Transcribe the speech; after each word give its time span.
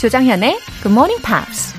조장현의 0.00 0.58
Good 0.82 0.94
Morning 0.94 1.20
Pops. 1.22 1.74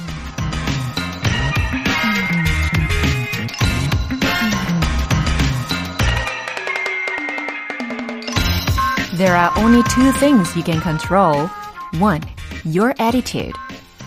There 9.18 9.36
are 9.36 9.52
only 9.58 9.84
two 9.90 10.12
things 10.20 10.56
you 10.56 10.64
can 10.64 10.80
control. 10.82 11.50
One, 12.00 12.22
your 12.64 12.94
attitude. 13.00 13.54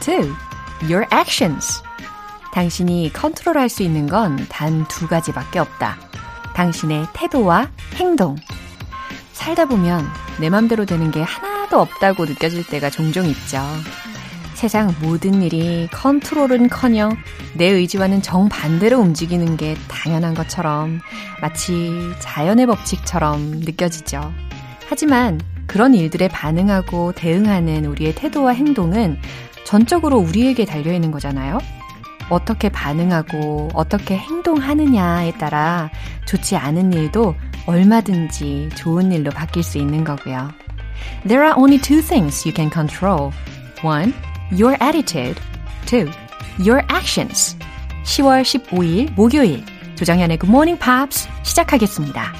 Two, 0.00 0.34
your 0.82 1.06
actions. 1.12 1.82
당신이 2.52 3.12
컨트롤할 3.12 3.68
수 3.68 3.82
있는 3.82 4.06
건 4.08 4.36
단 4.48 4.86
두 4.88 5.06
가지밖에 5.08 5.58
없다. 5.58 5.96
당신의 6.54 7.08
태도와 7.12 7.68
행동. 7.96 8.36
살다 9.32 9.66
보면 9.66 10.06
내 10.40 10.50
맘대로 10.50 10.84
되는 10.84 11.10
게 11.10 11.22
하나도 11.22 11.80
없다고 11.80 12.24
느껴질 12.24 12.66
때가 12.66 12.90
종종 12.90 13.26
있죠. 13.26 13.60
세상 14.64 14.94
모든 15.02 15.42
일이 15.42 15.88
컨트롤은 15.92 16.70
커녕 16.70 17.14
내 17.52 17.66
의지와는 17.66 18.22
정반대로 18.22 18.98
움직이는 18.98 19.58
게 19.58 19.76
당연한 19.88 20.32
것처럼 20.32 21.00
마치 21.42 21.92
자연의 22.18 22.64
법칙처럼 22.68 23.60
느껴지죠. 23.60 24.32
하지만 24.88 25.38
그런 25.66 25.92
일들에 25.92 26.28
반응하고 26.28 27.12
대응하는 27.12 27.84
우리의 27.84 28.14
태도와 28.14 28.52
행동은 28.52 29.18
전적으로 29.66 30.16
우리에게 30.16 30.64
달려있는 30.64 31.10
거잖아요. 31.10 31.58
어떻게 32.30 32.70
반응하고 32.70 33.68
어떻게 33.74 34.16
행동하느냐에 34.16 35.32
따라 35.32 35.90
좋지 36.24 36.56
않은 36.56 36.94
일도 36.94 37.34
얼마든지 37.66 38.70
좋은 38.76 39.12
일로 39.12 39.30
바뀔 39.30 39.62
수 39.62 39.76
있는 39.76 40.04
거고요. 40.04 40.48
There 41.28 41.44
are 41.44 41.52
only 41.54 41.78
two 41.78 42.00
things 42.00 42.48
you 42.48 42.54
can 42.56 42.70
control. 42.72 43.30
One, 43.82 44.14
your 44.54 44.76
attitude. 44.82 45.40
Two, 45.86 46.10
your 46.58 46.82
actions. 46.90 47.56
10월 48.04 48.42
15일 48.42 49.12
목요일 49.14 49.64
조정현의 49.96 50.38
Good 50.38 50.50
Morning 50.50 50.78
Pops 50.82 51.28
시작하겠습니다. 51.42 52.32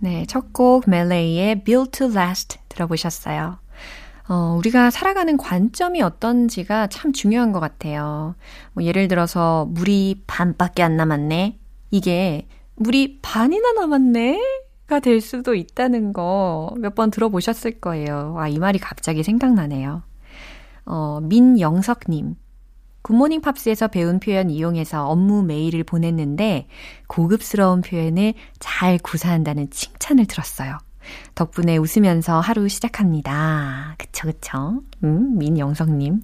네, 0.00 0.24
첫 0.26 0.52
곡 0.52 0.88
멜레이의 0.88 1.64
Built 1.64 1.90
to 1.98 2.10
Last 2.10 2.58
들어보셨어요. 2.68 3.58
어, 4.28 4.54
우리가 4.58 4.90
살아가는 4.90 5.36
관점이 5.36 6.00
어떤지가 6.02 6.86
참 6.86 7.12
중요한 7.12 7.52
것 7.52 7.60
같아요. 7.60 8.34
뭐 8.72 8.84
예를 8.84 9.08
들어서 9.08 9.66
물이 9.70 10.22
반밖에 10.26 10.82
안 10.82 10.96
남았네. 10.96 11.58
이게 11.90 12.46
물이 12.76 13.18
반이나 13.22 13.72
남았네? 13.72 14.40
가될 14.86 15.20
수도 15.20 15.54
있다는 15.54 16.12
거 16.12 16.72
몇 16.78 16.94
번 16.94 17.10
들어보셨을 17.10 17.80
거예요. 17.80 18.34
아, 18.38 18.48
이 18.48 18.58
말이 18.58 18.78
갑자기 18.78 19.22
생각나네요. 19.22 20.02
어, 20.86 21.20
민영석님. 21.22 22.36
굿모닝 23.02 23.40
팝스에서 23.40 23.88
배운 23.88 24.20
표현 24.20 24.50
이용해서 24.50 25.08
업무 25.08 25.42
메일을 25.42 25.84
보냈는데 25.84 26.66
고급스러운 27.06 27.80
표현을 27.80 28.34
잘 28.58 28.98
구사한다는 28.98 29.70
칭찬을 29.70 30.26
들었어요. 30.26 30.76
덕분에 31.34 31.76
웃으면서 31.78 32.40
하루 32.40 32.68
시작합니다. 32.68 33.94
그쵸, 33.98 34.28
그쵸. 34.28 34.82
음, 35.02 35.38
민영석님. 35.38 36.22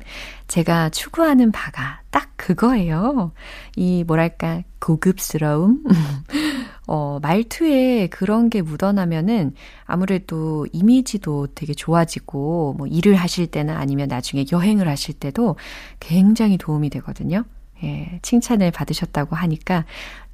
제가 0.48 0.90
추구하는 0.90 1.50
바가 1.50 2.02
딱 2.10 2.30
그거예요. 2.36 3.32
이, 3.74 4.04
뭐랄까, 4.04 4.62
고급스러움? 4.78 5.82
어, 6.86 7.18
말투에 7.20 8.06
그런 8.08 8.48
게 8.48 8.62
묻어나면은 8.62 9.54
아무래도 9.84 10.66
이미지도 10.72 11.48
되게 11.54 11.74
좋아지고, 11.74 12.74
뭐, 12.78 12.86
일을 12.86 13.16
하실 13.16 13.48
때나 13.48 13.78
아니면 13.78 14.08
나중에 14.08 14.44
여행을 14.52 14.88
하실 14.88 15.14
때도 15.14 15.56
굉장히 15.98 16.58
도움이 16.58 16.90
되거든요. 16.90 17.44
예, 17.82 18.20
칭찬을 18.22 18.70
받으셨다고 18.70 19.36
하니까 19.36 19.84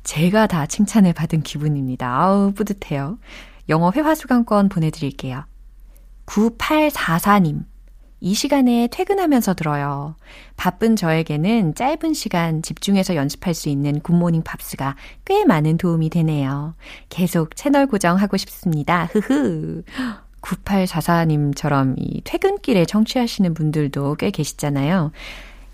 제가 0.05 0.47
다 0.47 0.67
칭찬을 0.67 1.13
받은 1.13 1.43
기분입니다. 1.43 2.09
아우, 2.09 2.53
뿌듯해요. 2.53 3.19
영어 3.69 3.91
회화 3.95 4.15
수강권 4.15 4.69
보내드릴게요. 4.69 5.45
9844님. 6.27 7.72
이 8.25 8.35
시간에 8.35 8.87
퇴근하면서 8.87 9.55
들어요. 9.55 10.15
바쁜 10.57 10.95
저에게는 10.95 11.75
짧은 11.75 12.15
시간 12.15 12.63
집중해서 12.63 13.17
연습할 13.17 13.53
수 13.53 13.69
있는 13.69 13.99
굿모닝 13.99 14.43
팝스가 14.45 14.95
꽤 15.25 15.45
많은 15.45 15.77
도움이 15.77 16.09
되네요. 16.09 16.77
계속 17.09 17.57
채널 17.57 17.89
고정하고 17.89 18.37
싶습니다. 18.37 19.07
흐흐. 19.07 19.83
9844님처럼 20.41 21.95
이 21.99 22.21
퇴근길에 22.23 22.85
청취하시는 22.85 23.55
분들도 23.55 24.15
꽤 24.15 24.31
계시잖아요. 24.31 25.11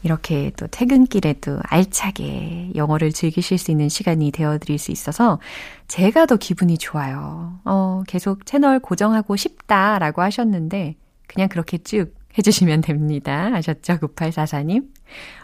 이렇게 0.02 0.50
또 0.56 0.66
퇴근길에도 0.68 1.60
알차게 1.64 2.72
영어를 2.76 3.12
즐기실 3.12 3.58
수 3.58 3.70
있는 3.70 3.90
시간이 3.90 4.30
되어드릴 4.30 4.78
수 4.78 4.90
있어서 4.90 5.38
제가 5.86 6.24
더 6.24 6.36
기분이 6.36 6.78
좋아요. 6.78 7.58
어, 7.66 8.04
계속 8.06 8.46
채널 8.46 8.78
고정하고 8.78 9.36
싶다라고 9.36 10.22
하셨는데 10.22 10.96
그냥 11.26 11.48
그렇게 11.48 11.76
쭉 11.76 12.17
해주시면 12.38 12.82
됩니다. 12.82 13.50
아셨죠? 13.54 13.98
9844님. 13.98 14.88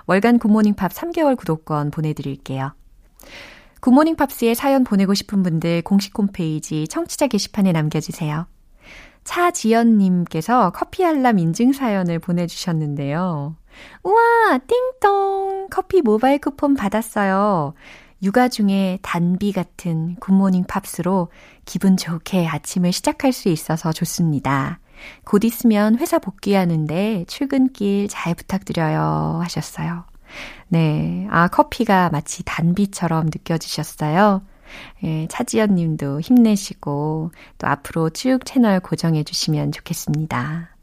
월간 0.07 0.39
굿모닝 0.39 0.75
팝스 0.75 0.93
3개월 0.93 1.37
구독권 1.37 1.91
보내드릴게요. 1.91 2.75
굿모닝 3.81 4.17
팝스에 4.17 4.55
사연 4.55 4.83
보내고 4.83 5.13
싶은 5.13 5.43
분들 5.43 5.83
공식 5.83 6.17
홈페이지 6.17 6.89
청취자 6.89 7.27
게시판에 7.27 7.73
남겨주세요. 7.73 8.47
차지연님께서 9.25 10.71
커피 10.71 11.05
알람 11.05 11.39
인증 11.39 11.73
사연을 11.73 12.19
보내주셨는데요. 12.19 13.57
우와, 14.03 14.59
띵동! 14.67 15.69
커피 15.71 16.03
모바일 16.03 16.39
쿠폰 16.39 16.75
받았어요. 16.75 17.75
육아 18.23 18.49
중에 18.49 18.99
단비 19.03 19.53
같은 19.53 20.17
굿모닝 20.17 20.65
팝스로 20.65 21.29
기분 21.65 21.97
좋게 21.97 22.47
아침을 22.47 22.93
시작할 22.93 23.33
수 23.33 23.49
있어서 23.49 23.93
좋습니다. 23.93 24.81
곧 25.25 25.45
있으면 25.45 25.99
회사 25.99 26.19
복귀하는데 26.19 27.25
출근길 27.29 28.09
잘 28.09 28.35
부탁드려요. 28.35 29.41
하셨어요. 29.43 30.05
네. 30.69 31.27
아, 31.31 31.49
커피가 31.49 32.11
마치 32.11 32.43
단비처럼 32.45 33.27
느껴지셨어요. 33.27 34.43
예, 35.05 35.27
차지연 35.29 35.75
님도 35.75 36.21
힘내시고 36.21 37.31
또 37.59 37.67
앞으로 37.67 38.11
쭉 38.11 38.41
채널 38.45 38.81
고정해 38.81 39.23
주시면 39.23 39.73
좋겠습니다. 39.73 40.75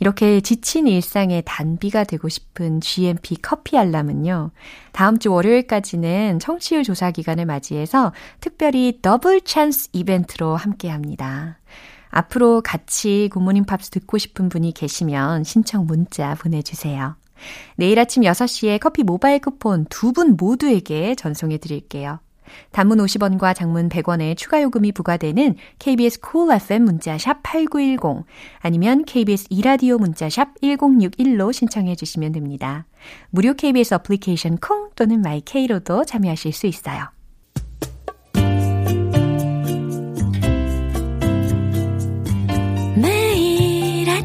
이렇게 0.00 0.40
지친 0.40 0.86
일상의 0.86 1.42
단비가 1.44 2.04
되고 2.04 2.28
싶은 2.28 2.80
GMP 2.80 3.36
커피 3.40 3.78
알람은요. 3.78 4.50
다음 4.92 5.18
주 5.18 5.32
월요일까지는 5.32 6.40
청취율 6.40 6.82
조사 6.82 7.10
기간을 7.10 7.46
맞이해서 7.46 8.12
특별히 8.40 8.98
더블 9.00 9.40
찬스 9.40 9.90
이벤트로 9.92 10.56
함께 10.56 10.88
합니다. 10.88 11.58
앞으로 12.12 12.60
같이 12.60 13.28
굿모닝 13.32 13.64
팝스 13.64 13.90
듣고 13.90 14.18
싶은 14.18 14.48
분이 14.48 14.72
계시면 14.72 15.42
신청 15.44 15.86
문자 15.86 16.34
보내주세요. 16.34 17.16
내일 17.76 17.98
아침 17.98 18.22
6시에 18.22 18.78
커피 18.78 19.02
모바일 19.02 19.40
쿠폰 19.40 19.86
두 19.86 20.12
분 20.12 20.36
모두에게 20.36 21.14
전송해 21.16 21.58
드릴게요. 21.58 22.20
단문 22.70 22.98
50원과 22.98 23.54
장문 23.54 23.88
100원의 23.88 24.36
추가 24.36 24.60
요금이 24.60 24.92
부과되는 24.92 25.56
KBS 25.78 26.20
cool 26.30 26.54
FM 26.54 26.84
문자샵 26.84 27.42
8910 27.42 28.26
아니면 28.60 29.04
KBS 29.06 29.46
이라디오 29.48 29.96
문자샵 29.96 30.60
1061로 30.60 31.50
신청해 31.52 31.96
주시면 31.96 32.32
됩니다. 32.32 32.86
무료 33.30 33.54
KBS 33.54 33.94
어플리케이션 33.94 34.58
콩 34.58 34.90
또는 34.96 35.22
마이케이로도 35.22 36.04
참여하실 36.04 36.52
수 36.52 36.66
있어요. 36.66 37.08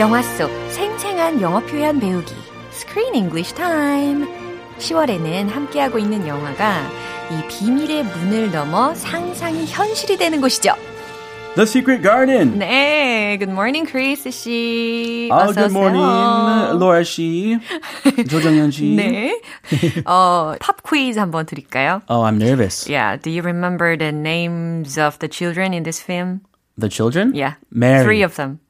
영화 0.00 0.22
속 0.22 0.50
생생한 0.70 1.42
영어 1.42 1.60
표현 1.60 2.00
배우기 2.00 2.34
Screen 2.72 3.14
English 3.14 3.54
Time 3.54 4.26
10월에는 4.78 5.50
함께하고 5.50 5.98
있는 5.98 6.26
영화가 6.26 6.88
이 7.30 7.46
비밀의 7.48 8.04
문을 8.04 8.50
넘어 8.50 8.94
상상이 8.94 9.66
현실이 9.66 10.16
되는 10.16 10.40
곳이죠. 10.40 10.72
The 11.54 11.64
Secret 11.64 12.02
Garden. 12.02 12.58
네, 12.58 13.36
good 13.38 13.52
morning, 13.52 13.86
Chris 13.86 14.26
씨. 14.30 15.28
Oh, 15.30 15.50
어서 15.50 15.68
good 15.68 15.76
morning, 15.76 16.02
오세요. 16.02 16.78
Laura 16.78 17.04
씨, 17.04 17.58
조정현 18.26 18.70
씨. 18.70 18.96
네. 18.96 19.38
어, 20.06 20.54
팝 20.60 20.82
퀴즈 20.82 21.18
한번 21.18 21.44
드릴까요? 21.44 22.00
Oh, 22.08 22.22
I'm 22.24 22.38
nervous. 22.38 22.88
Yeah, 22.88 23.18
do 23.18 23.28
you 23.28 23.42
remember 23.42 23.98
the 23.98 24.12
names 24.12 24.96
of 24.96 25.18
the 25.18 25.28
children 25.28 25.74
in 25.74 25.82
this 25.82 26.00
film? 26.00 26.40
The 26.78 26.88
children? 26.88 27.34
Yeah. 27.34 27.56
Mary. 27.70 28.02
Three 28.02 28.22
of 28.22 28.36
them. 28.36 28.60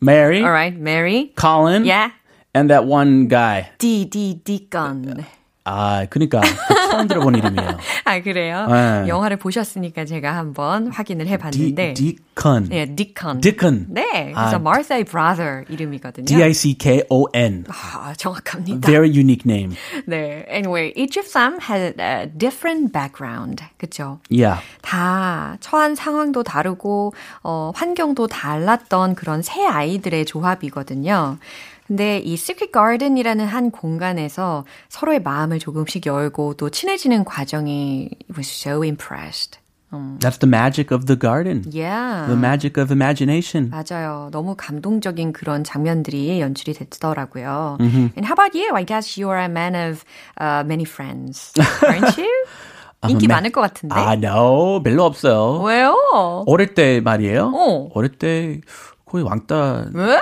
Mary. 0.00 0.42
All 0.42 0.50
right, 0.50 0.76
Mary. 0.76 1.32
Colin. 1.36 1.84
Yeah. 1.84 2.10
And 2.54 2.70
that 2.70 2.84
one 2.86 3.28
guy. 3.28 3.70
D, 3.78 4.04
D, 4.06 4.40
Deacon. 4.42 5.24
아, 5.64 6.06
그니까 6.08 6.40
그 6.40 6.79
처음 6.91 7.07
들어본 7.07 7.35
이름이에요. 7.35 7.77
아, 8.05 8.21
그래요? 8.21 8.67
네. 8.67 9.07
영화를 9.07 9.37
보셨으니까 9.37 10.05
제가 10.05 10.35
한번 10.35 10.87
확인을 10.87 11.27
해봤는데. 11.27 11.93
Deacon. 11.93 12.69
네, 12.69 12.85
Deacon. 12.95 13.41
Deacon. 13.41 13.85
네, 13.89 14.31
그래서 14.33 14.57
아. 14.57 14.59
Martha의 14.59 15.05
brother 15.05 15.63
이름이거든요. 15.69 16.25
D-I-C-K-O-N. 16.25 17.65
아, 17.69 18.13
정확합니다. 18.17 18.85
Very 18.85 19.09
unique 19.09 19.43
name. 19.45 19.75
네, 20.05 20.45
anyway, 20.49 20.93
each 20.95 21.17
of 21.17 21.31
them 21.31 21.59
had 21.61 21.95
a 21.99 22.27
different 22.27 22.91
background. 22.91 23.63
그쵸? 23.77 24.19
Yeah. 24.29 24.61
다 24.81 25.57
처한 25.59 25.95
상황도 25.95 26.43
다르고 26.43 27.13
어, 27.43 27.71
환경도 27.75 28.27
달랐던 28.27 29.15
그런 29.15 29.41
세 29.41 29.65
아이들의 29.65 30.25
조합이거든요. 30.25 31.37
근데 31.91 32.19
이 32.19 32.35
Secret 32.35 32.71
Garden이라는 32.71 33.45
한 33.45 33.69
공간에서 33.69 34.63
서로의 34.87 35.21
마음을 35.21 35.59
조금씩 35.59 36.05
열고 36.05 36.53
또 36.53 36.69
친해지는 36.69 37.25
과정이 37.25 38.07
was 38.33 38.49
so 38.49 38.81
impressed. 38.81 39.59
That's 40.19 40.39
the 40.39 40.47
magic 40.47 40.95
of 40.95 41.05
the 41.05 41.19
garden. 41.19 41.65
Yeah. 41.69 42.27
The 42.27 42.37
magic 42.39 42.81
of 42.81 42.93
imagination. 42.93 43.69
맞아요. 43.69 44.29
너무 44.31 44.55
감동적인 44.55 45.33
그런 45.33 45.65
장면들이 45.65 46.39
연출이 46.39 46.71
됐더라고요. 46.71 47.75
And 47.81 48.23
how 48.23 48.35
about 48.39 48.57
you? 48.57 48.73
I 48.73 48.85
guess 48.85 49.19
you 49.19 49.29
are 49.29 49.43
a 49.43 49.49
man 49.49 49.75
of 49.75 50.05
uh, 50.39 50.63
many 50.63 50.85
friends, 50.85 51.51
aren't 51.83 52.17
you? 52.17 52.31
인기 53.09 53.27
많을 53.27 53.51
것 53.51 53.59
같은데. 53.59 53.95
아, 53.95 54.13
no. 54.13 54.81
별로 54.81 55.03
없어요. 55.03 55.61
왜요? 55.61 56.45
어릴 56.47 56.73
때 56.73 57.01
말이에요. 57.01 57.51
어. 57.53 57.89
어릴 57.93 58.11
때 58.17 58.61
거의 59.03 59.25
왕따. 59.25 59.87
왜? 59.93 60.21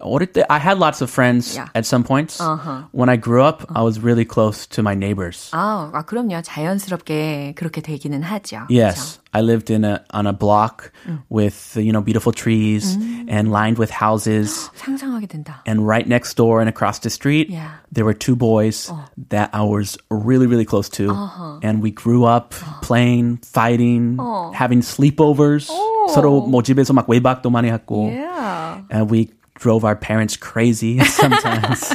어릴 0.00 0.32
때 0.32 0.44
I 0.50 0.58
had 0.58 0.76
lots 0.78 1.00
of 1.00 1.10
friends 1.10 1.54
Yeah. 1.56 1.68
at 1.74 1.86
some 1.86 2.04
points. 2.04 2.40
Uh-huh. 2.40 2.84
When 2.92 3.08
I 3.08 3.16
grew 3.16 3.42
up, 3.42 3.64
I 3.74 3.82
was 3.82 4.00
really 4.02 4.24
close 4.26 4.66
to 4.74 4.82
my 4.82 4.94
neighbors. 4.94 5.50
아, 5.52 5.90
아, 5.94 6.02
그럼요. 6.04 6.42
자연스럽게 6.42 7.54
그렇게 7.56 7.80
되기는 7.80 8.22
하죠. 8.22 8.66
Yes, 8.68 9.20
I 9.32 9.40
lived 9.40 9.70
in 9.70 9.84
a 9.84 10.00
on 10.12 10.26
a 10.26 10.32
block 10.32 10.90
with 11.30 11.76
you 11.76 11.92
know 11.92 12.02
beautiful 12.02 12.32
trees 12.32 12.96
and 13.28 13.50
lined 13.50 13.78
with 13.78 13.90
houses. 13.90 14.68
그쵸? 14.74 14.84
상상하게 14.98 15.26
된다. 15.28 15.62
And 15.66 15.86
right 15.86 16.06
next 16.06 16.36
door 16.36 16.60
and 16.60 16.68
across 16.68 16.98
the 17.00 17.10
street, 17.10 17.48
Yeah. 17.48 17.80
there 17.92 18.04
were 18.04 18.14
two 18.14 18.36
boys 18.36 18.92
that 19.30 19.48
I 19.54 19.62
was 19.62 19.96
really, 20.10 20.46
really 20.46 20.66
close 20.66 20.90
to. 20.98 21.14
And 21.62 21.80
we 21.80 21.90
grew 21.90 22.24
up 22.26 22.52
playing, 22.82 23.38
fighting, 23.42 24.18
having 24.52 24.82
sleepovers. 24.82 25.70
서로 26.12 26.44
뭐 26.46 26.62
집에서 26.62 26.92
막 26.92 27.08
외박도 27.08 27.48
많이 27.48 27.70
했고. 27.70 28.10
Yeah. 28.12 28.82
And 28.92 29.08
we 29.10 29.30
drove 29.58 29.84
our 29.84 29.94
parents 29.96 30.36
crazy 30.36 30.98
sometimes. 31.04 31.94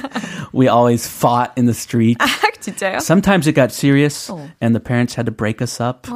we 0.54 0.68
always 0.68 1.06
fought 1.08 1.52
in 1.58 1.66
the 1.66 1.74
street. 1.74 2.18
아, 2.20 2.28
진짜요? 2.60 3.00
Sometimes 3.02 3.48
it 3.48 3.54
got 3.54 3.72
serious 3.72 4.30
and 4.62 4.74
the 4.76 4.80
parents 4.80 5.14
had 5.16 5.26
to 5.26 5.32
break 5.32 5.62
us 5.62 5.80
up. 5.82 6.08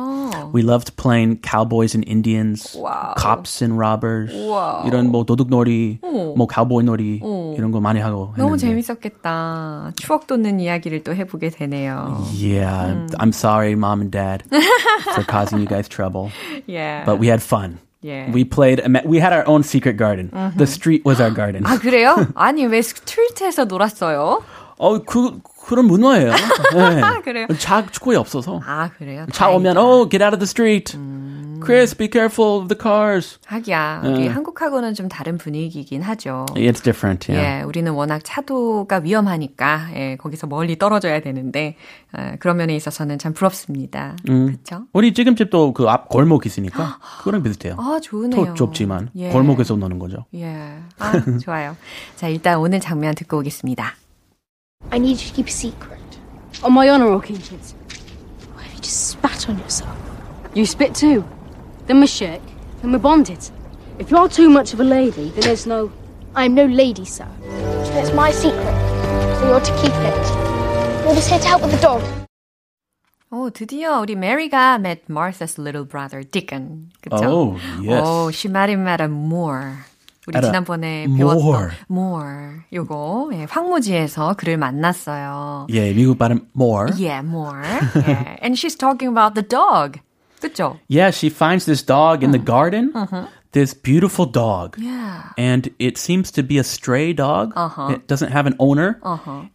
We 0.52 0.62
loved 0.62 0.96
playing 0.98 1.38
cowboys 1.42 1.96
and 1.96 2.04
Indians, 2.08 2.76
Wow. 2.76 3.14
cops 3.18 3.62
and 3.62 3.78
robbers. 3.78 4.32
Wow. 4.34 4.84
이런 4.86 5.10
뭐 5.10 5.24
도둑놀이, 5.26 6.00
뭐 6.02 6.48
cowboy놀이 6.48 7.22
이런 7.58 7.72
거 7.72 7.80
많이 7.80 8.00
하고 8.00 8.34
너무 8.38 8.56
했는데. 8.56 8.68
재밌었겠다. 8.84 9.94
추억 9.98 10.28
돋는 10.28 10.60
이야기를 10.60 11.04
또 11.04 11.14
해보게 11.16 11.50
되네요. 11.50 12.18
Yeah, 12.34 13.08
I'm 13.20 13.32
sorry, 13.32 13.74
mom 13.76 14.02
and 14.02 14.12
dad, 14.12 14.44
for 15.14 15.24
causing 15.24 15.60
you 15.60 15.68
guys 15.68 15.88
trouble. 15.88 16.30
Yeah. 16.68 17.04
But 17.06 17.20
we 17.20 17.28
had 17.28 17.42
fun. 17.42 17.80
Yeah. 18.02 18.30
We 18.32 18.44
played. 18.44 18.82
We 19.06 19.20
had 19.20 19.32
our 19.32 19.48
own 19.48 19.64
secret 19.64 19.96
garden. 19.98 20.30
The 20.58 20.68
street 20.68 21.04
was 21.06 21.22
our 21.22 21.32
garden. 21.34 21.64
아, 21.66 21.78
그래요? 21.80 22.28
아니, 22.36 22.66
왜 22.66 22.82
스트리트에서 22.82 23.66
놀았어요? 23.66 24.44
어, 24.78 24.98
그 25.04 25.40
그런 25.66 25.86
문화예요. 25.86 26.32
네. 26.32 27.02
그래요? 27.24 27.48
차 27.58 27.86
거의 27.86 28.18
없어서. 28.18 28.60
아, 28.66 28.90
그래요? 28.98 29.26
차 29.32 29.48
오면 29.50 29.76
다행이다. 29.76 29.82
oh 29.82 30.10
get 30.10 30.22
out 30.22 30.34
of 30.34 30.40
the 30.40 30.48
street. 30.48 30.98
Chris, 31.65 31.95
be 31.97 32.09
careful 32.11 32.59
of 32.61 32.69
the 32.69 32.79
cars. 32.81 33.39
하기야. 33.47 34.03
우리 34.05 34.27
한국하고는 34.29 34.95
좀 34.95 35.09
다른 35.09 35.39
분위기긴 35.39 36.03
하죠. 36.03 36.47
It's 36.55 36.83
different. 36.83 37.31
Yeah. 37.31 37.61
예, 37.61 37.63
우리는 37.65 37.91
워낙 37.93 38.21
차도가 38.25 38.99
위험하니까 38.99 39.89
예, 39.95 40.17
거기서 40.17 40.47
멀리 40.47 40.79
떨어져야 40.79 41.21
되는데 41.21 41.77
예, 42.19 42.37
그런 42.41 42.57
면에 42.57 42.75
있어서는 42.77 43.19
참 43.19 43.33
부럽습니다. 43.33 44.17
그렇죠? 44.25 44.87
우리 44.93 45.13
지금 45.15 45.37
집도 45.37 45.73
그 45.73 45.89
앞 45.89 46.09
골목 46.09 46.47
있으니까 46.47 46.99
그거랑 47.19 47.43
비슷해요. 47.43 47.77
아, 47.79 47.99
좋으네요. 48.03 48.45
더 48.45 48.55
좁지만 48.55 49.11
예. 49.17 49.31
골목에서 49.31 49.77
노는 49.77 49.99
거죠. 49.99 50.25
예. 50.35 50.79
아, 50.99 51.13
좋아요. 51.43 51.77
자, 52.17 52.29
일단 52.29 52.59
오늘 52.59 52.81
장면 52.81 53.15
듣고 53.15 53.39
오겠습니다. 53.39 53.95
I 54.91 54.99
need 54.99 55.21
you 55.21 55.29
to 55.29 55.35
keep 55.35 55.49
a 55.49 55.53
secret. 55.53 55.99
On 56.63 56.73
my 56.73 56.89
honour, 56.89 57.11
I'll 57.11 57.21
keep 57.25 57.39
it. 57.53 57.75
Why 58.55 58.63
have 58.65 58.73
you 58.75 58.81
just 58.81 59.11
spat 59.13 59.49
on 59.49 59.59
yourself? 59.59 59.97
You 60.55 60.63
spit 60.65 60.95
too. 60.95 61.25
Then 61.88 62.00
we 62.00 62.08
shake. 62.08 62.42
Then 62.82 62.92
we're 62.92 63.00
bonded. 63.00 63.40
If 64.00 64.10
you're 64.10 64.28
too 64.30 64.50
much 64.50 64.74
of 64.74 64.80
a 64.80 64.84
lady, 64.84 65.30
then 65.32 65.42
there's 65.44 65.66
no. 65.68 65.92
I'm 66.36 66.56
no 66.56 66.66
lady, 66.66 67.06
sir. 67.06 67.28
It's 67.96 68.12
my 68.14 68.32
secret, 68.32 68.76
so 69.38 69.48
you're 69.48 69.60
to 69.60 69.74
keep 69.82 69.94
it. 69.94 70.26
You're 71.06 71.14
just 71.16 71.30
here 71.30 71.40
to 71.40 71.48
help 71.48 71.62
with 71.62 71.72
the 71.72 71.82
dog. 71.82 72.02
오, 73.32 73.50
드디어 73.50 74.00
우리 74.00 74.16
메리가 74.16 74.78
met 74.80 75.02
Martha's 75.10 75.58
little 75.60 75.86
brother, 75.86 76.24
Deacon. 76.24 76.90
그쵸? 77.02 77.26
Oh, 77.26 77.58
yes. 77.82 78.02
오, 78.06 78.32
she 78.32 78.48
met 78.50 78.70
him 78.70 78.88
at 78.88 79.02
a 79.02 79.08
moor. 79.08 79.86
우리 80.28 80.38
At 80.38 80.46
a 80.46 80.50
지난번에 80.52 81.06
moor. 81.08 81.18
배웠던 81.18 81.72
moor. 81.90 82.64
요거, 82.72 83.30
예, 83.34 83.46
황무지에서 83.50 84.36
그를 84.38 84.58
만났어요. 84.58 85.68
예, 85.72 85.92
미국 85.94 86.18
발음 86.20 86.48
more. 86.56 86.92
Yeah, 86.96 87.22
moor. 87.26 87.62
yeah. 88.08 88.38
And 88.42 88.56
she's 88.58 88.76
talking 88.78 89.10
about 89.10 89.34
the 89.36 89.42
dog. 89.46 90.00
그쵸? 90.42 90.78
Yeah, 90.88 91.12
she 91.12 91.30
finds 91.30 91.66
this 91.66 91.82
dog 91.82 92.24
in 92.24 92.32
the 92.32 92.38
garden. 92.40 92.92
This 93.54 93.74
beautiful 93.76 94.26
dog. 94.26 94.76
Yeah. 94.80 95.30
And 95.38 95.70
it 95.78 95.98
seems 95.98 96.32
to 96.32 96.42
be 96.42 96.58
a 96.58 96.64
stray 96.64 97.14
dog. 97.14 97.54
Uh-huh. 97.56 97.94
It 97.94 98.08
doesn't 98.08 98.32
have 98.32 98.48
an 98.48 98.56
owner. 98.60 99.00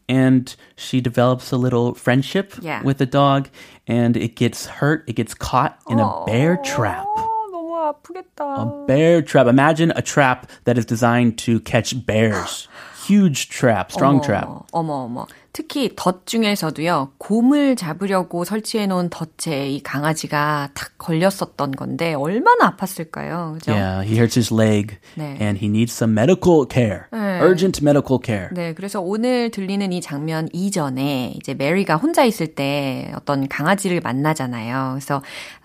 And 0.08 0.54
she 0.76 1.00
develops 1.00 1.50
a 1.50 1.56
little 1.56 1.94
friendship 1.94 2.54
Yeah. 2.62 2.80
with 2.84 2.98
the 2.98 3.06
dog. 3.06 3.48
And 3.88 4.16
it 4.16 4.36
gets 4.36 4.66
hurt. 4.66 5.02
It 5.08 5.16
gets 5.16 5.34
caught 5.34 5.78
in 5.90 5.98
a 5.98 6.24
bear 6.26 6.58
trap. 6.62 7.06
어, 7.06 7.50
너무 7.52 7.74
아프겠다. 7.90 8.38
A 8.62 8.86
bear 8.86 9.20
trap. 9.20 9.48
Imagine 9.48 9.92
a 9.96 10.02
trap 10.02 10.46
that 10.64 10.78
is 10.78 10.86
designed 10.86 11.36
to 11.38 11.58
catch 11.60 11.92
bears. 12.06 12.68
Huge 13.08 13.48
trap, 13.48 13.90
strong 13.90 14.20
trap. 14.20 14.46
어머, 14.72 15.08
어머. 15.08 15.26
특히 15.53 15.91
덫 15.95 16.25
중에서도요, 16.25 17.11
곰을 17.19 17.75
잡으려고 17.75 18.43
설치해 18.43 18.87
놓은 18.87 19.09
덫에 19.11 19.69
이 19.69 19.83
강아지가 19.83 20.69
탁 20.73 20.97
걸렸었던 20.97 21.73
건데, 21.73 22.15
얼마나 22.15 22.75
아팠을까요? 22.75 23.53
그죠? 23.53 23.71
Yeah, 23.71 24.03
he 24.03 24.15
hurts 24.15 24.39
his 24.39 24.51
leg 24.51 24.97
네. 25.15 25.37
and 25.39 25.59
he 25.59 25.67
needs 25.67 25.93
some 25.93 26.11
medical 26.19 26.65
care. 26.67 27.01
네. 27.11 27.39
Urgent 27.39 27.81
medical 27.83 28.17
care. 28.25 28.47
네, 28.51 28.73
그래서 28.73 28.99
오늘 28.99 29.51
들리는 29.51 29.93
이 29.93 30.01
장면 30.01 30.49
이전에 30.53 31.33
이제 31.35 31.53
메리가 31.53 31.97
혼자 31.97 32.23
있을 32.23 32.55
때 32.55 33.11
어떤 33.15 33.47
강아지를 33.47 34.01
만나잖아요. 34.01 34.93
그래서 34.93 35.21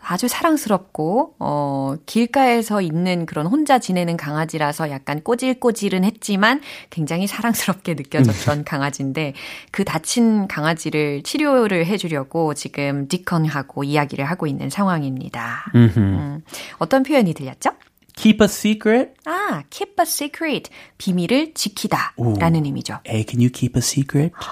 아주 0.06 0.28
사랑스럽고 0.28 1.34
어 1.38 1.94
길가에서 2.06 2.80
있는 2.80 3.26
그런 3.26 3.46
혼자 3.46 3.78
지내는 3.78 4.16
강아지라서 4.16 4.90
약간 4.90 5.20
꼬질꼬질은 5.22 6.04
했지만 6.04 6.60
굉장히 6.90 7.26
사랑스럽게 7.26 7.94
느껴졌던 7.94 8.64
강아지인데 8.68 9.34
그 9.78 9.84
다친 9.84 10.48
강아지를 10.48 11.22
치료를 11.22 11.86
해주려고 11.86 12.52
지금 12.54 13.06
디컨하고 13.06 13.84
이야기를 13.84 14.24
하고 14.24 14.48
있는 14.48 14.70
상황입니다. 14.70 15.70
음, 15.76 16.42
어떤 16.78 17.04
표현이 17.04 17.32
들렸죠? 17.32 17.70
Keep 18.16 18.42
a 18.42 18.46
secret. 18.46 19.12
아, 19.24 19.62
keep 19.70 19.94
a 20.00 20.02
secret. 20.02 20.68
비밀을 20.98 21.54
지키다. 21.54 22.14
라는 22.40 22.64
의미죠. 22.64 22.98
Hey, 23.06 23.24
can 23.24 23.40
you 23.40 23.52
keep 23.54 23.76
a 23.76 23.78
secret? 23.78 24.34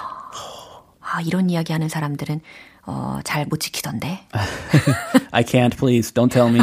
아, 1.01 1.19
이런 1.25 1.49
이야기 1.49 1.73
하는 1.73 1.89
사람들은 1.89 2.39
어, 2.87 3.19
잘못 3.25 3.59
지키던데. 3.59 4.21
I 5.31 5.43
can't, 5.43 5.75
please. 5.77 6.11
Don't 6.13 6.31
tell 6.31 6.47
me. 6.49 6.61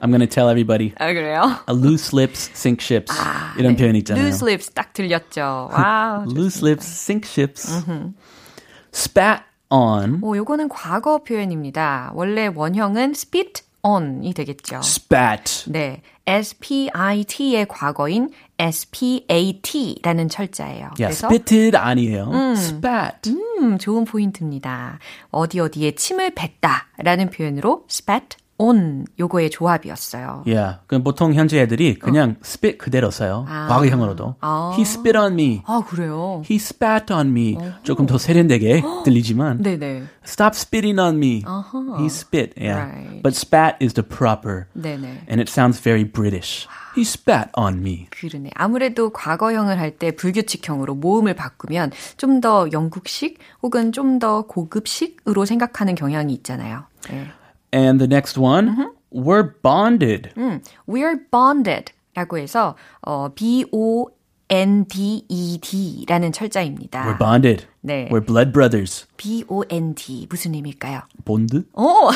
I'm 0.00 0.10
going 0.10 0.20
to 0.20 0.26
tell 0.26 0.48
everybody. 0.48 0.94
아, 0.98 1.12
그래요? 1.12 1.58
A 1.68 1.74
loose 1.74 2.16
lips 2.16 2.48
sink 2.54 2.80
ships. 2.80 3.12
아, 3.12 3.54
이런 3.58 3.74
네. 3.74 3.82
표현 3.82 3.96
있잖아요. 3.96 4.22
loose 4.22 4.46
lips 4.46 4.70
딱 4.72 4.92
들렸죠. 4.92 5.68
와우. 5.72 6.24
loose 6.26 6.62
lips 6.62 6.86
sink 6.86 7.26
ships. 7.28 7.68
Spat 8.94 9.42
on. 9.68 10.20
오, 10.22 10.36
요거는 10.36 10.68
과거 10.68 11.24
표현입니다. 11.24 12.12
원래 12.14 12.46
원형은 12.46 13.10
spit 13.10 13.63
on이 13.84 14.32
되겠죠. 14.32 14.78
Spat. 14.78 15.70
네. 15.70 16.00
S-P-I-T의 16.26 17.66
과거인 17.68 18.30
S-P-A-T라는 18.58 20.30
철자예요. 20.30 20.88
Yeah, 20.98 21.14
그래서 21.14 21.26
spitted 21.26 21.76
아니에요. 21.76 22.30
Spat. 22.56 23.30
음, 23.30 23.76
좋은 23.76 24.06
포인트입니다. 24.06 24.98
어디 25.30 25.60
어디에 25.60 25.90
침을 25.92 26.30
뱉다라는 26.34 27.28
표현으로 27.28 27.84
spat 27.90 28.38
on 28.56 29.04
요거의 29.18 29.50
조합이었어요. 29.50 30.44
Yeah. 30.46 30.78
그럼 30.86 31.02
보통 31.02 31.34
현재 31.34 31.60
애들이 31.60 31.98
그냥 31.98 32.36
spit 32.44 32.78
그대로 32.78 33.10
써요. 33.10 33.44
아. 33.48 33.66
과거형으로도. 33.68 34.36
아. 34.40 34.72
He 34.76 34.82
spit 34.82 35.16
on 35.18 35.32
me. 35.32 35.62
아, 35.66 35.82
그래요? 35.86 36.42
He 36.48 36.56
spat 36.56 37.12
on 37.12 37.28
me. 37.30 37.56
조금 37.82 38.06
더 38.06 38.16
세련되게 38.18 38.82
들리지만 39.04 39.62
네네. 39.62 40.04
Stop 40.24 40.54
spitting 40.54 41.00
on 41.00 41.16
me. 41.16 41.42
어허. 41.44 41.98
He 41.98 42.06
spit. 42.06 42.54
Yeah. 42.56 42.84
Right. 42.88 43.22
But 43.22 43.34
spat 43.36 43.76
is 43.82 43.94
the 43.94 44.06
proper. 44.06 44.66
네네. 44.74 45.26
And 45.28 45.40
it 45.40 45.48
sounds 45.50 45.80
very 45.82 46.04
British. 46.04 46.68
He 46.96 47.02
spat 47.02 47.50
on 47.58 47.80
me. 47.80 48.06
그러네. 48.10 48.50
아무래도 48.54 49.10
과거형을 49.10 49.80
할 49.80 49.98
때 49.98 50.12
불규칙형으로 50.12 50.94
모음을 50.94 51.34
바꾸면 51.34 51.90
좀 52.16 52.40
더 52.40 52.68
영국식 52.72 53.38
혹은 53.62 53.90
좀 53.90 54.20
더 54.20 54.42
고급식으로 54.46 55.44
생각하는 55.44 55.94
경향이 55.96 56.32
있잖아요. 56.34 56.84
네. 57.10 57.26
And 57.73 57.99
the 57.99 58.07
next 58.07 58.37
one, 58.37 58.91
we're 59.11 59.53
bonded. 59.61 60.31
음, 60.37 60.61
we're 60.87 61.17
bonded 61.31 61.93
라고 62.15 62.37
해서 62.37 62.75
어, 63.01 63.29
B-O-N-D-E-D 64.49 66.05
라는 66.07 66.31
철자입니다. 66.31 67.05
We're 67.05 67.17
bonded. 67.17 67.65
네. 67.86 68.08
We're 68.10 68.24
blood 68.24 68.50
brothers. 68.50 69.06
B-O-N-D 69.18 70.26
무슨 70.30 70.54
의미일까요? 70.54 71.02
본드? 71.26 71.64
오! 71.74 72.08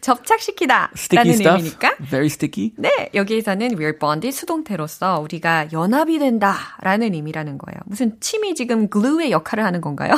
접착시키다 0.00 0.90
Sticky 0.96 1.24
라는 1.24 1.34
stuff. 1.34 1.56
의미니까 1.62 1.94
Very 2.10 2.26
sticky. 2.26 2.72
네, 2.76 3.08
여기에서는 3.14 3.68
we're 3.76 3.96
bonded 4.00 4.32
수동태로서 4.36 5.20
우리가 5.20 5.68
연합이 5.72 6.18
된다 6.18 6.56
라는 6.82 7.14
의미라는 7.14 7.56
거예요. 7.58 7.78
무슨 7.86 8.18
침이 8.18 8.56
지금 8.56 8.90
glue의 8.90 9.30
역할을 9.30 9.64
하는 9.64 9.80
건가요? 9.80 10.14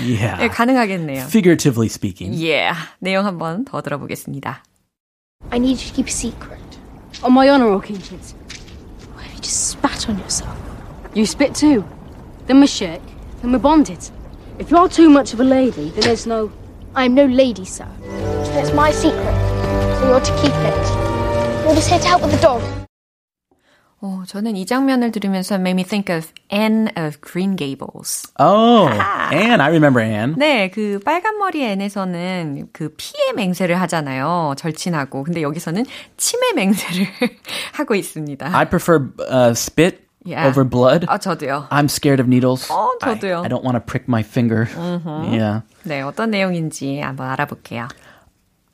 Yeah. 0.00 0.38
네, 0.38 0.48
가능하겠네요. 0.48 1.22
Figuratively 1.26 1.86
speaking. 1.86 2.34
Yeah. 2.34 2.76
내용 2.98 3.26
한번 3.26 3.64
더 3.64 3.80
들어보겠습니다. 3.80 4.64
I 5.50 5.58
need 5.58 5.78
you 5.80 5.86
to 5.86 5.94
keep 5.94 6.08
a 6.08 6.12
secret. 6.12 6.60
On 7.22 7.30
my 7.32 7.48
honour, 7.48 7.70
I'll 7.70 7.80
keep 7.80 8.02
it. 8.12 8.34
Why 9.14 9.22
have 9.22 9.34
you 9.34 9.40
just 9.40 9.70
spat 9.70 10.08
on 10.08 10.18
yourself? 10.18 10.56
You 11.14 11.22
spit 11.26 11.54
too. 11.54 11.84
Then 12.48 12.58
we 12.58 12.66
shake. 12.66 13.02
Then 13.42 13.50
we're 13.50 13.58
bonded. 13.58 13.98
If 14.60 14.70
you're 14.70 14.88
too 14.88 15.10
much 15.10 15.34
of 15.34 15.40
a 15.40 15.44
lady, 15.44 15.90
then 15.90 16.02
there's 16.02 16.26
no. 16.28 16.52
I 16.94 17.06
am 17.06 17.14
no 17.14 17.24
lady, 17.24 17.64
sir. 17.64 17.88
And 18.04 18.58
it's 18.60 18.72
my 18.72 18.92
secret, 18.92 19.34
so 19.98 20.06
you're 20.06 20.20
to 20.20 20.32
keep 20.40 20.54
it. 20.54 21.64
You're 21.64 21.74
just 21.74 21.88
here 21.90 21.98
to 21.98 22.06
help 22.06 22.22
with 22.22 22.30
the 22.30 22.40
dog. 22.40 22.62
어, 24.04 24.24
저는 24.26 24.56
이 24.56 24.66
장면을 24.66 25.12
들으면서 25.12 25.56
made 25.56 25.74
me 25.76 25.84
think 25.84 26.12
of 26.12 26.32
Anne 26.50 26.90
of 26.96 27.20
Green 27.20 27.54
Gables. 27.54 28.26
Oh, 28.38 28.88
Anne. 28.88 29.60
I 29.60 29.68
remember 29.68 30.00
Anne. 30.00 30.34
네, 30.36 30.70
그 30.70 30.98
빨간 31.04 31.38
머리 31.38 31.62
앤에서는 31.64 32.70
그 32.72 32.94
피의 32.96 33.32
맹세를 33.36 33.80
하잖아요. 33.82 34.54
절친하고. 34.56 35.22
근데 35.22 35.42
여기서는 35.42 35.84
침의 36.16 36.54
맹세를 36.54 37.06
하고 37.74 37.94
있습니다. 37.94 38.50
I 38.52 38.68
prefer 38.68 39.12
uh, 39.20 39.52
spit 39.52 40.01
Yeah. 40.25 40.47
over 40.47 40.67
blood. 40.67 41.05
아, 41.07 41.17
저도요. 41.17 41.67
I'm 41.71 41.85
scared 41.87 42.19
of 42.19 42.27
needles. 42.27 42.69
어, 42.71 42.91
I, 43.01 43.15
저도요. 43.15 43.43
I 43.43 43.49
don't 43.49 43.63
want 43.63 43.75
to 43.75 43.81
prick 43.81 44.07
my 44.09 44.21
finger. 44.23 44.67
Yeah. 45.31 45.61
네, 45.83 46.01
어떤 46.01 46.31
내용인지 46.31 46.99
한번 46.99 47.29
알아볼게요. 47.29 47.87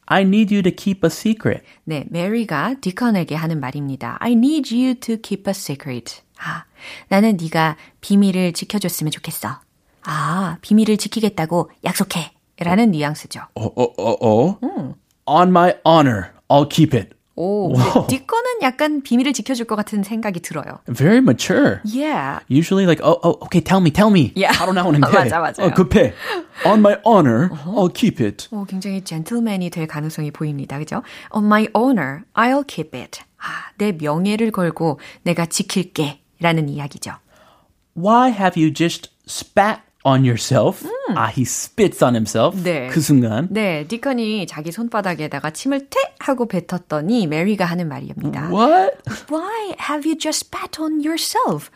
I 0.07 0.23
need 0.23 0.53
you 0.53 0.63
to 0.63 0.71
keep 0.75 1.05
a 1.05 1.09
secret. 1.09 1.63
네, 1.85 2.05
메리가 2.09 2.75
디컨에게 2.81 3.35
하는 3.35 3.59
말입니다. 3.59 4.17
I 4.19 4.31
need 4.33 4.75
you 4.75 4.95
to 4.95 5.17
keep 5.21 5.47
a 5.47 5.51
secret. 5.51 6.21
아, 6.39 6.65
나는 7.07 7.38
네가 7.39 7.77
비밀을 8.01 8.53
지켜줬으면 8.53 9.12
좋겠어. 9.12 9.59
아, 10.05 10.57
비밀을 10.62 10.97
지키겠다고 10.97 11.69
약속해. 11.85 12.31
라는 12.59 12.91
뉘앙스죠. 12.91 13.41
Oh, 13.55 13.73
oh, 13.75 13.93
oh, 13.97 14.17
oh. 14.21 14.95
On 15.25 15.50
my 15.50 15.73
honor, 15.85 16.31
I'll 16.50 16.67
keep 16.67 16.93
it. 16.93 17.15
오, 17.40 17.73
근데 17.73 18.07
디컨은 18.09 18.62
약간 18.62 19.00
비밀을 19.00 19.33
지켜줄 19.33 19.66
것 19.66 19.76
같은 19.76 20.02
생각이 20.02 20.40
들어요. 20.40 20.80
Very 20.92 21.18
mature. 21.18 21.78
Yeah. 21.85 22.40
Usually 22.50 22.85
like, 22.85 23.00
oh, 23.00 23.21
oh, 23.23 23.38
okay, 23.47 23.61
tell 23.62 23.80
me, 23.80 23.92
tell 23.92 24.11
me. 24.11 24.33
Yeah. 24.35 24.52
바로 24.59 24.73
나오는데. 24.73 25.07
맞아, 25.09 25.38
맞아요. 25.38 25.68
어, 25.68 25.71
급해. 25.73 26.14
On 26.66 26.80
my 26.80 26.97
honor, 27.07 27.50
I'll 27.64 27.95
keep 27.95 28.21
it. 28.21 28.49
오, 28.50 28.64
굉장히 28.64 29.02
젠틀맨이 29.04 29.71
될 29.71 29.87
가능성이 29.87 30.33
보입니다. 30.33 30.78
그죠? 30.78 31.02
On 31.30 31.45
my 31.45 31.68
honor, 31.76 32.23
I'll 32.35 32.66
keep 32.66 32.99
it. 32.99 33.21
아, 33.38 33.71
내 33.78 33.92
명예를 33.92 34.50
걸고 34.50 34.99
내가 35.23 35.47
지킬게. 35.47 36.23
라는 36.40 36.68
이야기죠. 36.68 37.12
Why 37.97 38.30
have 38.30 38.61
you 38.61 38.73
just 38.73 39.11
spat 39.28 39.80
on 40.07 40.25
yourself? 40.25 40.85
아, 41.15 41.29
he 41.29 41.43
spits 41.43 42.03
on 42.03 42.13
himself. 42.13 42.62
네. 42.62 42.88
그 42.88 43.00
순간. 43.00 43.47
네, 43.51 43.88
디컨이 43.88 44.47
자기 44.47 44.71
손바닥에다가 44.71 45.51
침을 45.51 45.88
태 45.89 46.00
하고 46.19 46.47
뱉었더니 46.47 47.27
메리가 47.27 47.65
하는 47.65 47.88
말이옵니다. 47.88 48.50
What? 48.51 48.97
Why 49.31 49.75
have 49.79 50.05
you 50.05 50.17
just 50.17 50.47
spat 50.47 50.81
on 50.81 51.00
yourself? 51.05 51.69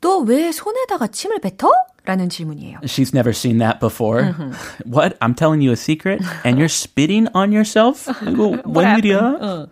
너 0.00 0.18
왜 0.22 0.52
손에다가 0.52 1.08
침을 1.08 1.40
뱉어? 1.40 1.72
라는 2.04 2.28
질문이에요. 2.28 2.80
She's 2.84 3.14
never 3.14 3.30
seen 3.30 3.58
that 3.58 3.80
before. 3.80 4.34
What? 4.84 5.16
I'm 5.20 5.34
telling 5.34 5.62
you 5.62 5.72
a 5.72 5.76
secret 5.76 6.20
and 6.44 6.58
you're 6.60 6.68
spitting 6.68 7.28
on 7.34 7.50
yourself? 7.50 8.06
이거 8.28 8.58
웬일이야? 8.66 9.68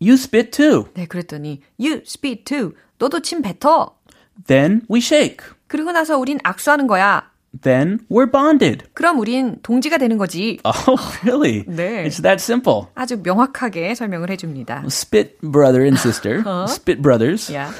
You 0.00 0.14
spit 0.14 0.50
too. 0.52 0.86
네, 0.94 1.06
그랬더니 1.06 1.60
you 1.78 2.00
spit 2.06 2.44
too. 2.44 2.72
너도 2.98 3.20
침 3.20 3.42
뱉어. 3.42 3.94
Then 4.46 4.82
we 4.88 5.00
shake. 5.00 5.44
그리고 5.73 5.91
나서 5.91 6.19
우린 6.19 6.37
악수하는 6.43 6.85
거야. 6.85 7.31
Then 7.63 7.97
we're 8.07 8.31
bonded. 8.31 8.85
그럼 8.93 9.17
우린 9.17 9.57
동지가 9.63 9.97
되는 9.97 10.19
거지. 10.19 10.59
Oh, 10.63 10.95
really? 11.23 11.65
네. 11.67 12.05
It's 12.05 12.21
that 12.21 12.39
simple. 12.39 12.89
아주 12.93 13.17
명확하게 13.23 13.95
설명을 13.95 14.29
해줍니다. 14.29 14.83
Spit 14.85 15.39
brother 15.41 15.81
and 15.81 15.97
sister. 15.99 16.43
Spit 16.67 17.01
brothers. 17.01 17.51
Yeah. 17.51 17.73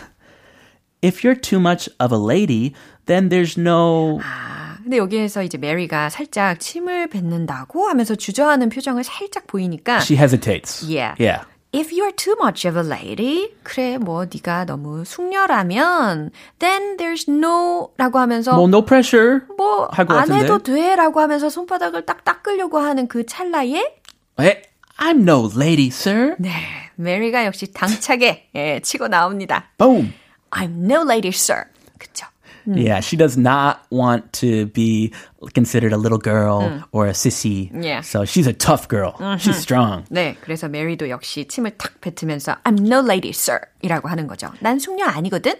If 1.03 1.23
you're 1.23 1.39
too 1.39 1.59
much 1.59 1.87
of 1.99 2.11
a 2.11 2.17
lady, 2.17 2.73
then 3.05 3.29
there's 3.29 3.61
no. 3.61 4.19
아, 4.23 4.77
근데 4.81 4.97
여기에서 4.97 5.43
이제 5.43 5.59
메리가 5.59 6.09
살짝 6.09 6.59
침을 6.59 7.09
뱉는다고 7.09 7.87
하면서 7.89 8.15
주저하는 8.15 8.69
표정을 8.69 9.03
살짝 9.03 9.45
보이니까 9.45 9.97
She 10.01 10.17
hesitates. 10.17 10.81
Yeah. 10.89 11.13
Yeah. 11.19 11.45
If 11.75 11.91
you're 11.91 12.11
too 12.15 12.35
much 12.39 12.67
of 12.67 12.77
a 12.77 12.83
lady, 12.87 13.49
그래 13.63 13.97
뭐 13.97 14.25
네가 14.25 14.65
너무 14.65 15.03
숙녀라면 15.05 16.29
then 16.59 16.97
there's 16.97 17.27
no라고 17.27 18.19
하면서 18.19 18.51
Well, 18.53 18.67
no 18.69 18.85
pressure. 18.85 19.41
뭐 19.57 19.87
할것 19.91 20.15
안 20.15 20.27
같은데. 20.27 20.43
해도 20.43 20.59
돼라고 20.59 21.19
하면서 21.19 21.49
손바닥을 21.49 22.05
딱 22.05 22.23
닦으려고 22.23 22.77
하는 22.77 23.07
그 23.07 23.25
찰나에 23.25 23.97
Hey, 24.39 24.61
I'm 24.99 25.21
no 25.27 25.49
lady, 25.55 25.87
sir. 25.87 26.35
네, 26.37 26.51
메리가 26.95 27.45
역시 27.45 27.71
당차게 27.73 28.49
예, 28.53 28.79
치고 28.81 29.07
나옵니다. 29.07 29.71
Boom. 29.79 30.13
I'm 30.51 30.85
no 30.85 31.01
lady, 31.01 31.29
sir. 31.29 31.63
그쵸? 31.97 32.27
Yeah, 32.66 33.00
she 33.00 33.16
does 33.16 33.38
not 33.38 33.86
want 33.90 34.32
to 34.40 34.66
be 34.66 35.12
considered 35.54 35.92
a 35.92 35.96
little 35.96 36.18
girl 36.18 36.82
or 36.92 37.06
a 37.06 37.12
sissy. 37.12 37.70
Yeah. 37.72 38.02
So 38.02 38.24
she's 38.24 38.46
a 38.46 38.52
tough 38.52 38.88
girl. 38.88 39.16
She's 39.38 39.56
strong. 39.56 40.04
네, 40.10 40.36
그래서 40.42 40.68
메리도 40.68 41.08
역시 41.08 41.46
침을 41.48 41.78
탁 41.78 42.00
뱉으면서 42.00 42.56
I'm 42.64 42.80
no 42.86 43.00
lady, 43.00 43.30
sir. 43.30 43.60
이라고 43.82 44.08
하는 44.08 44.26
거죠. 44.26 44.52
난 44.60 44.78
숙녀 44.78 45.06
아니거든. 45.06 45.54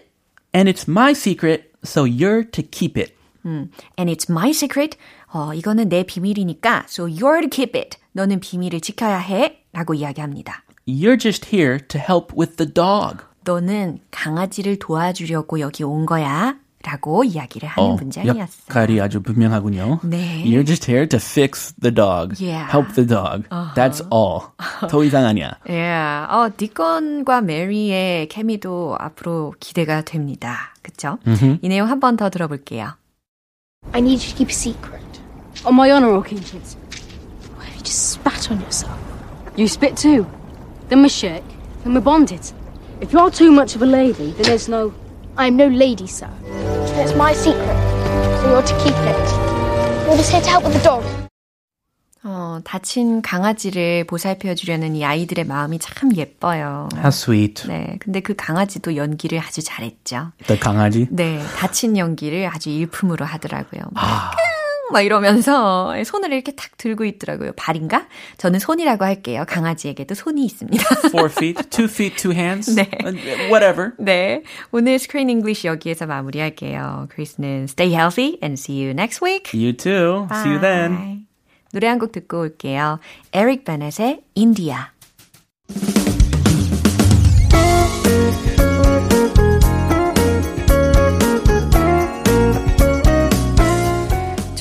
And 0.53 0.69
it's 0.69 0.87
my 0.87 1.11
secret, 1.13 1.71
so 1.83 2.05
you're 2.05 2.43
to 2.51 2.61
keep 2.61 2.97
it. 2.97 3.13
And 3.43 3.71
it's 3.97 4.29
my 4.29 4.49
secret. 4.51 4.97
어, 5.33 5.53
이거는 5.53 5.89
내 5.89 6.03
비밀이니까 6.03 6.85
so 6.87 7.07
you're 7.07 7.41
to 7.41 7.49
keep 7.49 7.77
it. 7.77 7.97
너는 8.11 8.39
비밀을 8.39 8.81
지켜야 8.81 9.17
해. 9.17 9.63
라고 9.73 9.93
이야기합니다. 9.93 10.63
You're 10.87 11.19
just 11.19 11.55
here 11.55 11.79
to 11.79 11.99
help 11.99 12.33
with 12.37 12.57
the 12.57 12.71
dog. 12.71 13.23
너는 13.45 13.99
강아지를 14.11 14.77
도와주려고 14.77 15.59
여기 15.59 15.83
온 15.83 16.05
거야. 16.05 16.57
라고 16.83 17.25
이야기를 17.25 17.67
하는 17.67 17.89
어, 17.89 17.95
문장이었어요. 17.95 18.63
역할이 18.69 19.01
아주 19.01 19.21
분명하군요. 19.21 19.99
네. 20.03 20.43
You're 20.45 20.65
just 20.65 20.89
here 20.89 21.05
to 21.09 21.17
fix 21.19 21.73
the 21.81 21.93
dog. 21.93 22.35
Yeah. 22.41 22.71
Help 22.71 22.93
the 22.95 23.05
dog. 23.05 23.43
That's 23.75 24.01
all. 24.13 24.51
더 24.89 25.03
이상 25.03 25.25
아니야. 25.25 25.57
Yeah. 25.67 26.31
어, 26.33 26.49
디건과 26.55 27.41
메리의 27.41 28.29
케미도 28.29 28.95
앞으로 28.97 29.55
기대가 29.59 30.01
됩니다. 30.03 30.73
그쵸? 30.81 31.17
이 31.61 31.67
내용 31.67 31.89
한 31.89 31.99
번 31.99 32.15
더 32.15 32.29
들어볼게요. 32.29 32.93
I 33.91 33.99
need 33.99 34.23
you 34.23 34.29
to 34.31 34.35
keep 34.37 34.49
a 34.49 34.53
secret, 34.55 35.03
On 35.65 35.73
my 35.75 35.91
honour, 35.91 36.11
Orkinchins. 36.15 36.77
Why 37.57 37.65
have 37.65 37.75
you 37.75 37.83
just 37.83 38.11
spat 38.13 38.49
on 38.51 38.61
yourself? 38.61 38.97
You 39.57 39.67
spit 39.67 39.97
too. 39.97 40.25
Then 40.87 41.01
we 41.01 41.09
shake. 41.09 41.43
Then 41.83 41.93
we're 41.93 42.01
bonded. 42.01 42.41
If 43.01 43.11
you're 43.11 43.29
too 43.31 43.51
much 43.51 43.75
of 43.75 43.81
a 43.81 43.85
lady, 43.85 44.31
then 44.31 44.43
there's 44.47 44.69
no. 44.69 44.93
I'm 45.37 45.55
no 45.55 45.67
lady, 45.67 46.07
sir. 46.07 46.27
It's 47.14 47.20
my 47.20 47.32
secret, 47.32 47.78
so 48.42 48.48
you're 48.50 48.62
to 48.62 48.74
keep 48.82 48.96
it. 49.06 49.16
You're 50.04 50.16
just 50.16 50.32
here 50.32 50.42
to 50.42 50.50
help 50.50 50.64
with 50.64 50.74
the 50.74 50.82
dog. 50.82 51.04
어, 52.24 52.58
다친 52.64 53.22
강아지를 53.22 54.02
보살펴 54.02 54.52
주려는 54.56 54.96
이 54.96 55.04
아이들의 55.04 55.44
마음이 55.44 55.78
참 55.78 56.10
예뻐요. 56.16 56.88
How 56.96 57.08
sweet. 57.10 57.68
네, 57.68 57.98
근데 58.00 58.18
그 58.18 58.34
강아지도 58.34 58.96
연기를 58.96 59.38
아주 59.38 59.62
잘했죠. 59.62 60.32
The 60.48 60.58
강아지. 60.58 61.06
네, 61.08 61.40
다친 61.56 61.96
연기를 61.96 62.50
아주 62.52 62.70
일품으로 62.70 63.24
하더라고요. 63.24 63.82
막, 63.92 64.32
막 64.92 65.00
이러면서 65.02 65.94
손을 66.04 66.32
이렇게 66.32 66.52
탁 66.52 66.76
들고 66.76 67.04
있더라고요. 67.04 67.52
발인가? 67.56 68.06
저는 68.38 68.58
손이라고 68.58 69.04
할게요. 69.04 69.44
강아지에게도 69.48 70.14
손이 70.14 70.44
있습니다. 70.44 70.84
Four 71.08 71.30
feet, 71.30 71.70
two 71.70 71.86
feet, 71.86 72.16
two 72.16 72.32
hands. 72.34 72.74
네. 72.74 72.88
Uh, 73.04 73.16
Whatever. 73.50 73.92
네, 73.98 74.42
오늘 74.72 74.94
Screen 74.94 75.30
English 75.30 75.66
여기에서 75.66 76.06
마무리할게요. 76.06 77.08
크리스는 77.10 77.64
stay 77.64 77.92
healthy 77.94 78.38
and 78.42 78.54
see 78.60 78.80
you 78.82 78.90
next 78.90 79.24
week. 79.24 79.52
You 79.54 79.72
too. 79.72 80.26
See 80.30 80.50
you 80.52 80.60
then. 80.60 80.96
Bye. 80.96 81.20
노래 81.72 81.88
한 81.88 81.98
곡 81.98 82.12
듣고 82.12 82.40
올게요. 82.40 83.00
에릭 83.32 83.64
베넷의 83.64 84.20
India. 84.34 84.92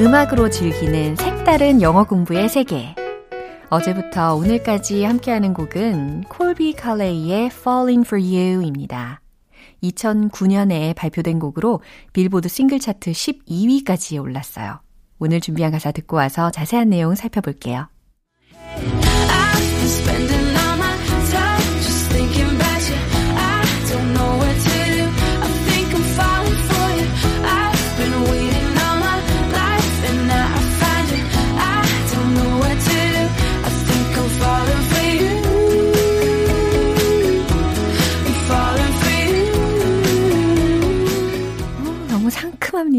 음악으로 0.00 0.48
즐기는 0.48 1.16
색다른 1.16 1.82
영어 1.82 2.04
공부의 2.04 2.48
세계 2.48 2.94
어제부터 3.68 4.36
오늘까지 4.36 5.02
함께하는 5.02 5.52
곡은 5.52 6.22
콜비 6.28 6.74
칼레이의 6.74 7.46
Falling 7.46 8.06
for 8.06 8.22
You입니다. 8.22 9.20
2009년에 9.82 10.94
발표된 10.94 11.40
곡으로 11.40 11.80
빌보드 12.12 12.48
싱글 12.48 12.78
차트 12.78 13.10
12위까지 13.10 14.22
올랐어요. 14.22 14.78
오늘 15.18 15.40
준비한 15.40 15.72
가사 15.72 15.90
듣고 15.90 16.16
와서 16.16 16.52
자세한 16.52 16.90
내용 16.90 17.16
살펴볼게요. 17.16 17.88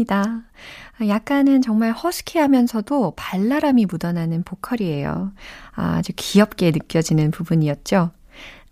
합니다. 0.00 0.42
약간은 1.06 1.62
정말 1.62 1.92
허스키하면서도 1.92 3.14
발랄함이 3.16 3.86
묻어나는 3.86 4.42
보컬이에요. 4.42 5.32
아주 5.72 6.12
귀엽게 6.16 6.70
느껴지는 6.70 7.30
부분이었죠. 7.30 8.10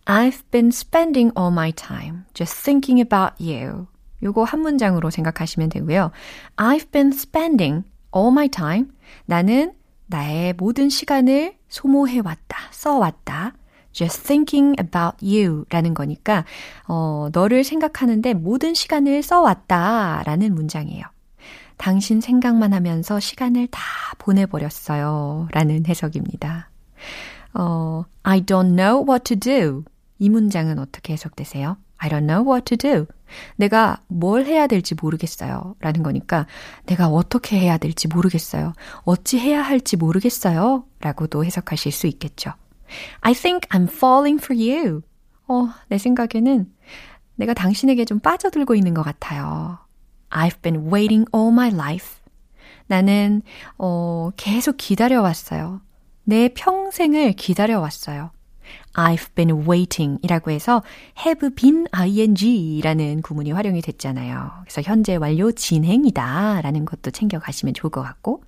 I've 0.06 0.42
been 0.50 0.68
spending 0.68 1.32
all 1.38 1.52
my 1.52 1.72
time 1.72 2.24
just 2.34 2.62
thinking 2.62 3.00
about 3.00 3.34
you. 3.40 3.86
요거 4.22 4.44
한 4.44 4.60
문장으로 4.60 5.10
생각하시면 5.10 5.68
되고요. 5.68 6.10
I've 6.56 6.90
been 6.90 7.12
spending 7.12 7.84
all 8.14 8.32
my 8.32 8.48
time. 8.48 8.88
나는 9.26 9.74
나의 10.06 10.54
모든 10.54 10.88
시간을 10.88 11.54
소모해왔다, 11.68 12.58
써왔다. 12.70 13.52
just 13.92 14.22
thinking 14.24 14.76
about 14.80 15.16
you 15.24 15.64
라는 15.70 15.92
거니까, 15.94 16.44
어, 16.86 17.28
너를 17.32 17.64
생각하는데 17.64 18.34
모든 18.34 18.74
시간을 18.74 19.22
써왔다 19.22 20.22
라는 20.24 20.54
문장이에요. 20.54 21.04
당신 21.78 22.20
생각만 22.20 22.72
하면서 22.74 23.18
시간을 23.18 23.68
다 23.68 23.80
보내버렸어요. 24.18 25.48
라는 25.52 25.86
해석입니다. 25.86 26.70
어, 27.54 28.04
I 28.22 28.42
don't 28.42 28.76
know 28.76 29.04
what 29.08 29.24
to 29.24 29.36
do. 29.38 29.84
이 30.18 30.28
문장은 30.28 30.78
어떻게 30.78 31.12
해석되세요? 31.12 31.76
I 31.98 32.10
don't 32.10 32.26
know 32.26 32.46
what 32.48 32.64
to 32.64 32.76
do. 32.76 33.06
내가 33.56 34.00
뭘 34.08 34.44
해야 34.44 34.66
될지 34.66 34.94
모르겠어요. 34.94 35.76
라는 35.80 36.02
거니까 36.02 36.46
내가 36.86 37.08
어떻게 37.08 37.58
해야 37.58 37.78
될지 37.78 38.08
모르겠어요. 38.08 38.72
어찌 39.02 39.38
해야 39.38 39.62
할지 39.62 39.96
모르겠어요. 39.96 40.84
라고도 41.00 41.44
해석하실 41.44 41.92
수 41.92 42.06
있겠죠. 42.06 42.52
I 43.20 43.34
think 43.34 43.68
I'm 43.70 43.88
falling 43.88 44.42
for 44.42 44.58
you. 44.58 45.02
어, 45.46 45.68
내 45.88 45.98
생각에는 45.98 46.72
내가 47.36 47.54
당신에게 47.54 48.04
좀 48.04 48.18
빠져들고 48.18 48.74
있는 48.74 48.94
것 48.94 49.02
같아요. 49.02 49.78
I've 50.30 50.60
been 50.62 50.92
waiting 50.92 51.26
all 51.34 51.52
my 51.52 51.70
life. 51.72 52.16
나는, 52.86 53.42
어, 53.76 54.30
계속 54.36 54.76
기다려왔어요. 54.76 55.80
내 56.24 56.48
평생을 56.48 57.32
기다려왔어요. 57.32 58.30
I've 58.94 59.34
been 59.34 59.66
waiting 59.66 60.18
이라고 60.22 60.50
해서 60.50 60.82
have 61.24 61.54
been 61.54 61.86
ing 61.92 62.80
라는 62.82 63.22
구문이 63.22 63.52
활용이 63.52 63.80
됐잖아요. 63.80 64.50
그래서 64.62 64.82
현재 64.82 65.16
완료 65.16 65.52
진행이다 65.52 66.60
라는 66.62 66.84
것도 66.84 67.10
챙겨가시면 67.10 67.74
좋을 67.74 67.90
것 67.90 68.02
같고 68.02 68.42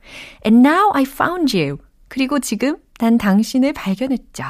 And 0.45 0.67
now 0.67 0.91
I 0.93 1.05
found 1.05 1.57
you. 1.57 1.79
그리고 2.09 2.41
지금 2.41 2.77
난 2.99 3.17
당신을 3.17 3.73
발견했죠. 3.73 4.45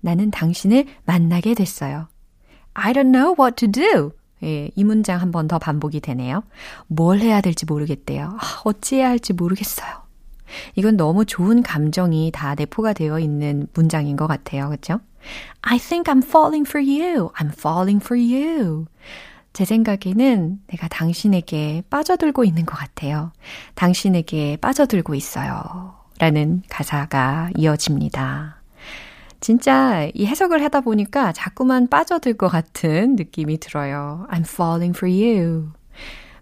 나는 0.00 0.30
당신을 0.30 0.86
만나게 1.04 1.54
됐어요. 1.54 2.08
I 2.72 2.92
don't 2.92 3.12
know 3.12 3.34
what 3.38 3.56
to 3.56 3.70
do. 3.70 4.12
예, 4.42 4.70
이 4.74 4.84
문장 4.84 5.20
한 5.20 5.30
번 5.30 5.48
더 5.48 5.58
반복이 5.58 6.00
되네요. 6.00 6.42
뭘 6.86 7.18
해야 7.20 7.40
될지 7.40 7.66
모르겠대요. 7.66 8.36
아, 8.40 8.60
어찌해야 8.64 9.08
할지 9.08 9.32
모르겠어요. 9.32 9.88
이건 10.74 10.96
너무 10.96 11.24
좋은 11.24 11.62
감정이 11.62 12.30
다 12.34 12.54
내포가 12.54 12.92
되어 12.92 13.18
있는 13.20 13.68
문장인 13.74 14.16
것 14.16 14.26
같아요. 14.26 14.68
그렇죠? 14.68 15.00
I 15.62 15.78
think 15.78 16.12
I'm 16.12 16.24
falling 16.24 16.68
for 16.68 16.84
you. 16.84 17.30
I'm 17.34 17.52
falling 17.52 18.02
for 18.04 18.18
you. 18.20 18.86
제 19.52 19.64
생각에는 19.64 20.60
내가 20.68 20.88
당신에게 20.88 21.82
빠져들고 21.90 22.44
있는 22.44 22.64
것 22.66 22.76
같아요. 22.76 23.32
당신에게 23.74 24.56
빠져들고 24.58 25.14
있어요. 25.14 25.94
라는 26.18 26.62
가사가 26.68 27.50
이어집니다. 27.56 28.59
진짜 29.40 30.08
이 30.14 30.26
해석을 30.26 30.62
하다 30.64 30.82
보니까 30.82 31.32
자꾸만 31.32 31.88
빠져들 31.88 32.34
것 32.34 32.48
같은 32.48 33.16
느낌이 33.16 33.58
들어요. 33.58 34.26
I'm 34.30 34.40
falling 34.46 34.96
for 34.96 35.10
you. 35.10 35.72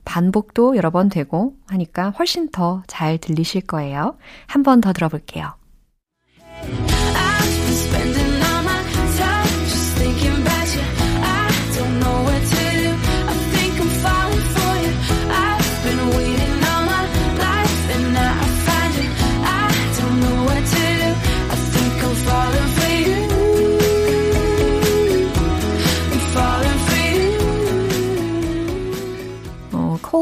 반복도 0.04 0.76
여러 0.76 0.90
번 0.90 1.08
되고 1.08 1.54
하니까 1.68 2.10
훨씬 2.10 2.50
더 2.50 2.82
잘 2.86 3.18
들리실 3.18 3.62
거예요. 3.62 4.16
한 4.46 4.62
번 4.62 4.80
더 4.80 4.92
들어볼게요. 4.92 5.52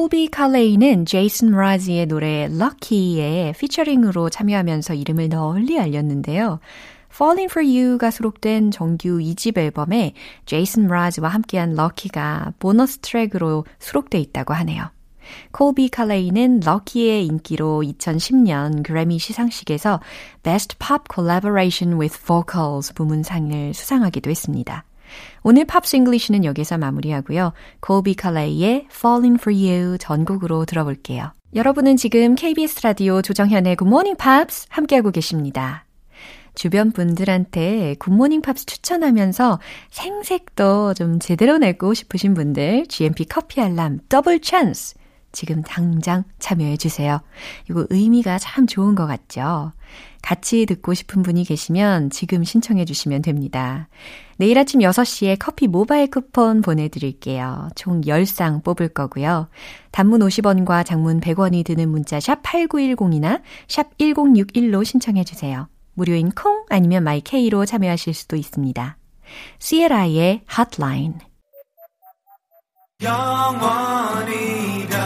어, 0.06 0.08
콜비 0.08 0.28
칼레이는 0.28 1.04
제이슨 1.04 1.50
므라즈의 1.50 2.06
노래 2.06 2.44
Lucky에 2.44 3.52
피처링으로 3.58 4.30
참여하면서 4.30 4.94
이름을 4.94 5.28
널리 5.30 5.80
알렸는데요. 5.80 6.60
Falling 7.12 7.50
for 7.50 7.66
You가 7.66 8.12
수록된 8.12 8.70
정규 8.70 9.18
2집 9.18 9.58
앨범에 9.58 10.12
제이슨 10.44 10.86
므라즈와 10.86 11.28
함께한 11.28 11.74
Lucky가 11.74 12.52
보너스 12.60 12.98
트랙으로 12.98 13.64
수록돼 13.80 14.20
있다고 14.20 14.54
하네요. 14.54 14.90
콜비 15.50 15.88
칼레이는 15.88 16.60
Lucky의 16.60 17.26
인기로 17.26 17.82
2010년 17.84 18.84
그래미 18.84 19.18
시상식에서 19.18 20.00
Best 20.44 20.76
Pop 20.78 21.06
Collaboration 21.12 22.00
with 22.00 22.16
Vocals 22.16 22.94
부문상을 22.94 23.74
수상하기도 23.74 24.30
했습니다. 24.30 24.84
오늘 25.48 25.64
Pops 25.64 25.94
English는 25.94 26.44
여기서 26.44 26.76
마무리하고요. 26.76 27.52
콜비 27.78 28.16
칼레이의 28.16 28.88
Falling 28.90 29.40
for 29.40 29.56
You 29.56 29.96
전곡으로 29.96 30.64
들어볼게요. 30.64 31.30
여러분은 31.54 31.96
지금 31.96 32.34
KBS 32.34 32.80
라디오 32.82 33.22
조정현의 33.22 33.76
Morning 33.80 34.20
Pops 34.20 34.66
함께하고 34.70 35.12
계십니다. 35.12 35.84
주변 36.56 36.90
분들한테 36.90 37.94
굿모닝 38.00 38.42
팝스 38.42 38.66
추천하면서 38.66 39.60
생색도 39.90 40.94
좀 40.94 41.20
제대로 41.20 41.58
내고 41.58 41.94
싶으신 41.94 42.34
분들 42.34 42.88
GMP 42.88 43.26
커피 43.26 43.60
알람 43.60 44.00
더블 44.08 44.40
찬스 44.40 44.96
지금 45.36 45.62
당장 45.62 46.24
참여해 46.38 46.78
주세요. 46.78 47.20
이거 47.68 47.86
의미가 47.90 48.38
참 48.38 48.66
좋은 48.66 48.94
것 48.94 49.06
같죠? 49.06 49.72
같이 50.22 50.64
듣고 50.64 50.94
싶은 50.94 51.22
분이 51.22 51.44
계시면 51.44 52.08
지금 52.08 52.42
신청해 52.42 52.86
주시면 52.86 53.20
됩니다. 53.20 53.88
내일 54.38 54.58
아침 54.58 54.80
6시에 54.80 55.36
커피 55.38 55.68
모바일 55.68 56.10
쿠폰 56.10 56.62
보내드릴게요. 56.62 57.68
총 57.76 58.00
10쌍 58.00 58.64
뽑을 58.64 58.88
거고요. 58.88 59.48
단문 59.90 60.20
50원과 60.20 60.86
장문 60.86 61.20
100원이 61.20 61.66
드는 61.66 61.90
문자 61.90 62.18
샵 62.18 62.42
8910이나 62.42 63.42
샵 63.68 63.96
1061로 63.98 64.86
신청해 64.86 65.24
주세요. 65.24 65.68
무료인 65.92 66.30
콩 66.30 66.64
아니면 66.70 67.04
마이케이로 67.04 67.66
참여하실 67.66 68.14
수도 68.14 68.36
있습니다. 68.36 68.96
CLI의 69.58 70.44
Hotline 70.50 71.18
영원히 73.02 74.86
변 74.88 75.05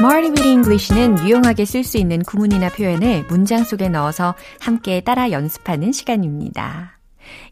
Smarty 0.00 0.30
Weedy 0.30 0.52
English는 0.52 1.28
유용하게 1.28 1.66
쓸 1.66 1.84
수 1.84 1.98
있는 1.98 2.22
구문이나 2.22 2.70
표현을 2.70 3.26
문장 3.26 3.64
속에 3.64 3.90
넣어서 3.90 4.34
함께 4.58 5.02
따라 5.02 5.30
연습하는 5.30 5.92
시간입니다. 5.92 6.98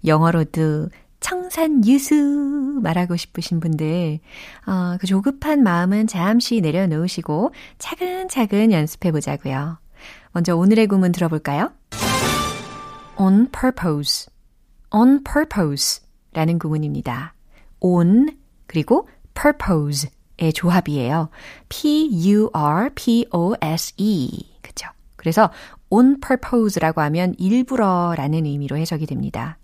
영어로도 0.06 0.88
청산 1.20 1.86
유수 1.86 2.14
말하고 2.82 3.16
싶으신 3.16 3.60
분들, 3.60 4.20
어, 4.66 4.96
그 4.98 5.06
조급한 5.06 5.62
마음은 5.62 6.06
잠시 6.06 6.62
내려놓으시고 6.62 7.52
차근차근 7.76 8.72
연습해 8.72 9.12
보자고요. 9.12 9.78
먼저 10.32 10.56
오늘의 10.56 10.86
구문 10.86 11.12
들어볼까요? 11.12 11.70
on 13.18 13.50
purpose, 13.50 14.26
on 14.90 15.22
purpose 15.22 16.02
라는 16.32 16.58
구문입니다. 16.58 17.34
on 17.80 18.38
그리고 18.66 19.06
purpose 19.34 20.08
의 20.38 20.52
조합이에요. 20.52 21.30
P-U-R-P-O-S-E. 21.68 22.50
그쵸? 24.62 24.88
그래서 25.16 25.50
on 25.90 26.20
purpose라고 26.20 27.00
하면 27.00 27.34
일부러라는 27.38 28.46
의미로 28.46 28.76
해석이 28.76 29.06
됩니다. 29.06 29.58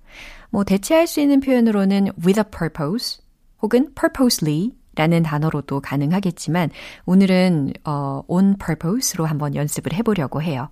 뭐 0.50 0.64
대체할 0.64 1.06
수 1.06 1.20
있는 1.20 1.40
표현으로는 1.40 2.10
with 2.24 2.40
a 2.40 2.44
purpose 2.50 3.20
혹은 3.62 3.94
purposely 3.94 4.72
라는 4.96 5.22
단어로도 5.22 5.80
가능하겠지만 5.80 6.70
오늘은 7.06 7.72
어, 7.84 8.22
on 8.28 8.56
purpose로 8.56 9.26
한번 9.26 9.54
연습을 9.54 9.92
해보려고 9.92 10.42
해요. 10.42 10.70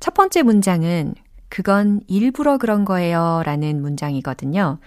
첫 0.00 0.14
번째 0.14 0.42
문장은 0.42 1.14
그건 1.48 2.00
일부러 2.08 2.58
그런 2.58 2.84
거예요 2.84 3.42
라는 3.44 3.82
문장이거든요. 3.82 4.78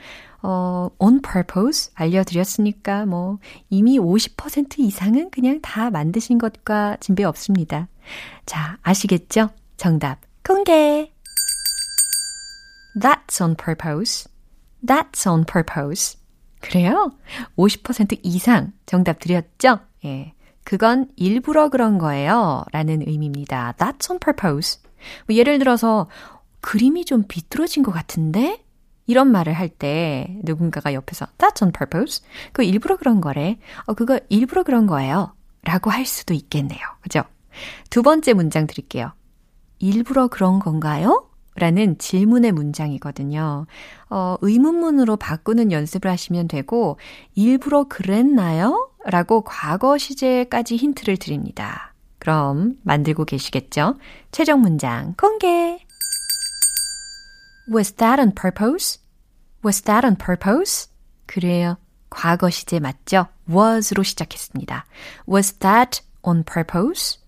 어, 0.48 0.92
on 1.00 1.22
purpose 1.24 1.92
알려드렸으니까 1.96 3.08
뭐 3.08 3.40
이미 3.72 3.98
50% 3.98 4.78
이상은 4.78 5.32
그냥 5.32 5.60
다 5.62 5.90
만드신 5.90 6.38
것과 6.38 6.98
진배 7.00 7.24
없습니다. 7.24 7.88
자, 8.46 8.78
아시겠죠? 8.84 9.50
정답 9.76 10.20
공개! 10.46 11.12
That's 13.02 13.42
on 13.42 13.56
purpose. 13.56 14.30
That's 14.86 15.28
on 15.28 15.46
purpose. 15.46 16.20
그래요? 16.62 17.12
50% 17.58 18.20
이상 18.22 18.72
정답 18.86 19.20
드렸죠? 19.20 19.80
예. 20.06 20.34
그건 20.64 21.10
일부러 21.16 21.70
그런 21.70 21.98
거예요. 21.98 22.66
라는 22.72 23.02
의미입니다. 23.02 23.74
That's 23.78 24.12
on 24.12 24.20
purpose. 24.20 24.80
뭐 25.28 25.36
예를 25.36 25.58
들어서, 25.58 26.08
그림이 26.62 27.06
좀 27.06 27.24
비뚤어진 27.28 27.84
것 27.84 27.92
같은데? 27.92 28.65
이런 29.08 29.32
말을 29.32 29.54
할 29.54 29.70
때 29.70 30.40
누군가가 30.44 30.94
옆에서 30.94 31.28
That's 31.38 31.62
on 31.62 31.72
purpose. 31.72 32.24
그거 32.48 32.64
일부러 32.64 32.98
그런 32.98 33.22
거래. 33.22 33.58
어, 33.86 33.94
그거 33.94 34.20
일부러 34.30 34.64
그런 34.64 34.88
거예요. 34.88 35.34
라고 35.64 35.90
할 35.90 36.06
수도 36.06 36.34
있겠네요. 36.34 36.80
그죠? 37.02 37.24
두 37.90 38.02
번째 38.04 38.34
문장 38.34 38.68
드릴게요. 38.68 39.12
일부러 39.80 40.28
그런 40.28 40.60
건가요? 40.60 41.30
라는 41.56 41.98
질문의 41.98 42.52
문장이거든요. 42.52 43.66
어, 44.10 44.36
의문문으로 44.42 45.16
바꾸는 45.16 45.72
연습을 45.72 46.12
하시면 46.12 46.50
되고, 46.50 47.00
일부러 47.34 47.86
그랬나요? 47.86 48.92
라고 49.06 49.42
과거 49.42 49.98
시제까지 49.98 50.76
힌트를 50.76 51.16
드립니다. 51.18 51.94
그럼 52.20 52.76
만들고 52.84 53.24
계시겠죠? 53.26 53.98
최종 54.32 54.62
문장 54.62 55.14
공개! 55.18 55.80
Was 57.72 57.94
that 57.94 58.20
on 58.22 58.32
purpose? 58.34 59.00
Was 59.64 59.82
that 59.84 60.06
on 60.06 60.16
purpose? 60.18 60.88
그래요. 61.26 61.78
과거 62.10 62.50
시제 62.50 62.80
맞죠? 62.80 63.28
was로 63.50 64.04
시작했습니다. 64.04 64.86
Was 65.28 65.54
that 65.60 66.02
on 66.22 66.44
purpose? 66.44 67.20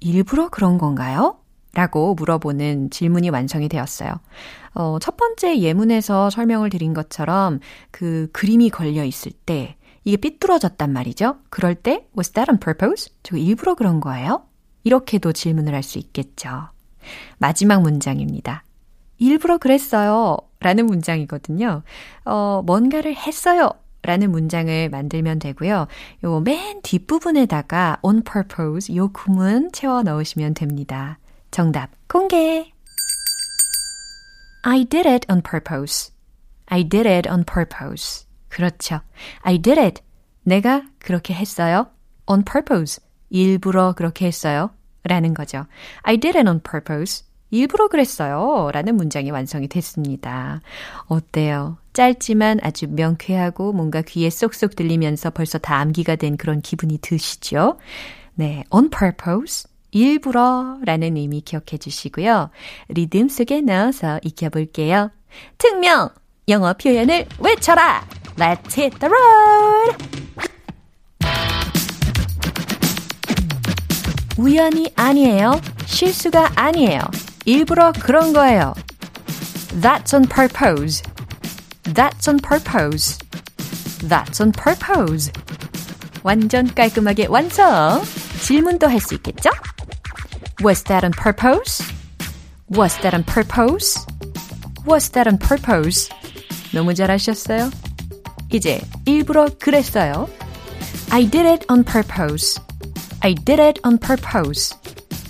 일부러 0.00 0.48
그런 0.48 0.78
건가요? 0.78 1.38
라고 1.74 2.14
물어보는 2.14 2.90
질문이 2.90 3.30
완성이 3.30 3.68
되었어요. 3.68 4.12
어, 4.74 4.98
첫 5.00 5.16
번째 5.16 5.58
예문에서 5.58 6.28
설명을 6.28 6.68
드린 6.68 6.92
것처럼 6.92 7.60
그 7.90 8.28
그림이 8.32 8.68
걸려 8.68 9.04
있을 9.04 9.32
때 9.32 9.76
이게 10.04 10.18
삐뚤어졌단 10.18 10.92
말이죠. 10.92 11.36
그럴 11.48 11.74
때 11.74 12.06
was 12.16 12.30
that 12.32 12.50
on 12.50 12.58
purpose? 12.60 13.10
저 13.22 13.36
일부러 13.38 13.74
그런 13.74 14.00
거예요? 14.00 14.42
이렇게도 14.84 15.32
질문을 15.32 15.74
할 15.74 15.82
수 15.82 15.98
있겠죠. 15.98 16.68
마지막 17.38 17.80
문장입니다. 17.80 18.64
일부러 19.22 19.58
그랬어요. 19.58 20.36
라는 20.60 20.86
문장이거든요. 20.86 21.82
어, 22.24 22.62
뭔가를 22.66 23.14
했어요. 23.14 23.70
라는 24.02 24.32
문장을 24.32 24.88
만들면 24.90 25.38
되고요. 25.38 25.86
요 26.24 26.40
맨 26.40 26.82
뒷부분에다가 26.82 27.98
on 28.02 28.22
purpose 28.24 28.96
요 28.96 29.12
구문 29.12 29.70
채워 29.72 30.02
넣으시면 30.02 30.54
됩니다. 30.54 31.20
정답 31.52 31.90
공개. 32.08 32.72
I 34.64 34.84
did 34.84 35.08
it 35.08 35.26
on 35.30 35.40
purpose. 35.42 36.12
I 36.66 36.82
did 36.88 37.08
it 37.08 37.28
on 37.28 37.44
purpose. 37.44 38.26
그렇죠. 38.48 39.00
I 39.42 39.58
did 39.58 39.80
it. 39.80 40.02
내가 40.42 40.82
그렇게 40.98 41.32
했어요. 41.34 41.86
on 42.26 42.44
purpose. 42.44 43.00
일부러 43.30 43.92
그렇게 43.92 44.26
했어요. 44.26 44.70
라는 45.04 45.32
거죠. 45.32 45.66
I 46.02 46.16
did 46.18 46.36
it 46.36 46.48
on 46.48 46.60
purpose. 46.60 47.24
일부러 47.52 47.86
그랬어요. 47.88 48.70
라는 48.72 48.96
문장이 48.96 49.30
완성이 49.30 49.68
됐습니다. 49.68 50.62
어때요? 51.06 51.76
짧지만 51.92 52.60
아주 52.62 52.88
명쾌하고 52.88 53.74
뭔가 53.74 54.00
귀에 54.00 54.30
쏙쏙 54.30 54.74
들리면서 54.74 55.30
벌써 55.30 55.58
다 55.58 55.76
암기가 55.76 56.16
된 56.16 56.38
그런 56.38 56.62
기분이 56.62 56.98
드시죠? 56.98 57.76
네, 58.34 58.64
on 58.70 58.88
purpose. 58.88 59.70
일부러 59.90 60.78
라는 60.86 61.18
의미 61.18 61.42
기억해 61.42 61.76
주시고요. 61.78 62.48
리듬 62.88 63.28
속에 63.28 63.60
넣어서 63.60 64.18
익혀볼게요. 64.22 65.10
특명! 65.58 66.08
영어 66.48 66.72
표현을 66.72 67.26
외쳐라! 67.38 68.06
Let's 68.36 68.78
hit 68.78 68.98
the 68.98 69.12
road! 69.12 70.22
우연이 74.38 74.90
아니에요. 74.96 75.60
실수가 75.84 76.52
아니에요. 76.56 77.00
일부러 77.45 77.91
그런 77.91 78.33
거예요. 78.33 78.73
That's 79.81 80.13
on 80.13 80.27
purpose. 80.27 81.03
That's 81.83 82.27
on 82.27 82.39
purpose. 82.39 83.17
That's 84.07 84.41
on 84.41 84.51
purpose. 84.51 85.31
완전 86.23 86.67
깔끔하게 86.73 87.27
완성! 87.27 88.01
질문도 88.41 88.87
할 88.87 88.99
수 88.99 89.15
있겠죠? 89.15 89.49
Was 90.63 90.83
that 90.85 91.05
on 91.05 91.11
purpose? 91.11 91.83
Was 92.69 92.97
that 93.01 93.15
on 93.15 93.23
purpose? 93.23 94.05
Was 94.85 95.09
that 95.11 95.29
on 95.29 95.37
purpose? 95.39 96.09
너무 96.73 96.93
잘하셨어요. 96.93 97.71
이제 98.51 98.81
일부러 99.05 99.47
그랬어요. 99.59 100.27
I 101.11 101.29
did 101.29 101.47
it 101.47 101.65
on 101.69 101.83
purpose. 101.83 102.59
I 103.21 103.33
did 103.33 103.61
it 103.61 103.79
on 103.85 103.97
purpose. 103.97 104.75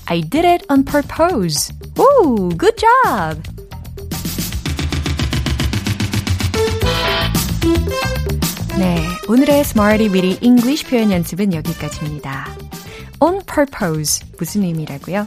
I 0.07 0.21
did 0.21 0.45
it 0.45 0.65
on 0.69 0.83
purpose. 0.83 1.71
Ooh, 1.98 2.48
good 2.56 2.76
job! 2.76 3.42
네, 8.78 9.06
오늘의 9.28 9.60
Smarty 9.60 10.08
Weedy 10.08 10.38
English 10.40 10.88
표현 10.88 11.12
연습은 11.12 11.52
여기까지입니다. 11.52 12.46
On 13.20 13.40
purpose 13.44 14.26
무슨 14.38 14.62
의미라고요? 14.62 15.26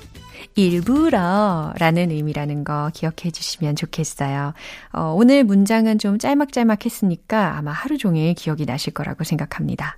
일부러 0.55 1.73
라는 1.77 2.09
의미라는 2.09 2.63
거 2.63 2.89
기억해 2.93 3.29
주시면 3.31 3.75
좋겠어요. 3.75 4.53
어, 4.93 5.13
오늘 5.15 5.43
문장은 5.43 5.99
좀 5.99 6.17
짤막짤막 6.17 6.85
했으니까 6.85 7.57
아마 7.57 7.71
하루 7.71 7.97
종일 7.97 8.33
기억이 8.33 8.65
나실 8.65 8.93
거라고 8.93 9.23
생각합니다. 9.23 9.97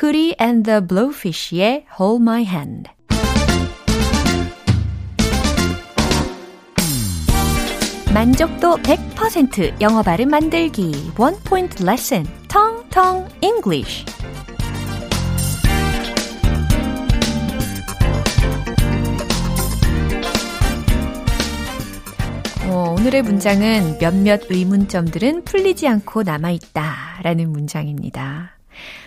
Hootie 0.00 0.36
and 0.40 0.62
the 0.64 0.80
Blowfish의 0.80 1.86
Hold 1.98 2.22
My 2.22 2.44
Hand. 2.44 2.90
만족도 8.14 8.78
100% 8.78 9.82
영어 9.82 10.02
발음 10.02 10.30
만들기 10.30 11.12
원 11.18 11.38
포인트 11.44 11.82
레슨 11.82 12.24
텅텅 12.48 13.28
English 13.42 14.06
어, 22.66 22.94
오늘의 22.98 23.22
문장은 23.22 23.98
몇몇 23.98 24.50
의문점들은 24.50 25.44
풀리지 25.44 25.86
않고 25.86 26.22
남아있다 26.22 27.20
라는 27.22 27.50
문장입니다. 27.50 28.58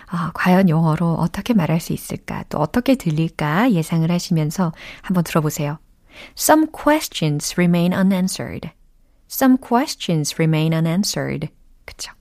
아, 0.06 0.30
과연 0.34 0.68
영어로 0.68 1.14
어떻게 1.14 1.54
말할 1.54 1.80
수 1.80 1.92
있을까? 1.92 2.44
또 2.48 2.58
어떻게 2.58 2.94
들릴까? 2.94 3.72
예상을 3.72 4.08
하시면서 4.10 4.72
한번 5.00 5.24
들어보세요. 5.24 5.78
Some 6.36 6.66
questions 6.72 7.54
remain 7.56 7.92
unanswered. 7.92 8.70
Some 9.32 9.56
questions 9.56 10.34
remain 10.38 10.74
unanswered. 10.74 11.48
그쵸. 11.86 12.12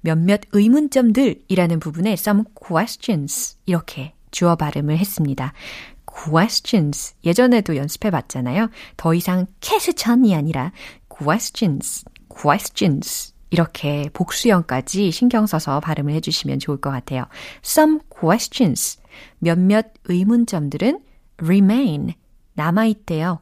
몇몇 0.00 0.40
의문점들이라는 0.52 1.80
부분에 1.80 2.12
some 2.12 2.42
questions 2.54 3.56
이렇게 3.66 4.14
주어 4.30 4.56
발음을 4.56 4.98
했습니다. 4.98 5.52
questions 6.06 7.14
예전에도 7.24 7.76
연습해 7.76 8.10
봤잖아요. 8.10 8.70
더 8.96 9.14
이상 9.14 9.46
캐스천이 9.60 10.34
아니라 10.34 10.72
questions, 11.08 12.04
questions 12.28 13.32
이렇게 13.50 14.10
복수형까지 14.12 15.12
신경 15.12 15.46
써서 15.46 15.80
발음을 15.80 16.12
해주시면 16.14 16.58
좋을 16.58 16.80
것 16.80 16.90
같아요. 16.90 17.26
Some 17.64 18.00
questions 18.10 19.00
몇몇 19.38 19.92
의문점들은 20.04 21.00
remain 21.38 22.14
남아있대요. 22.54 23.40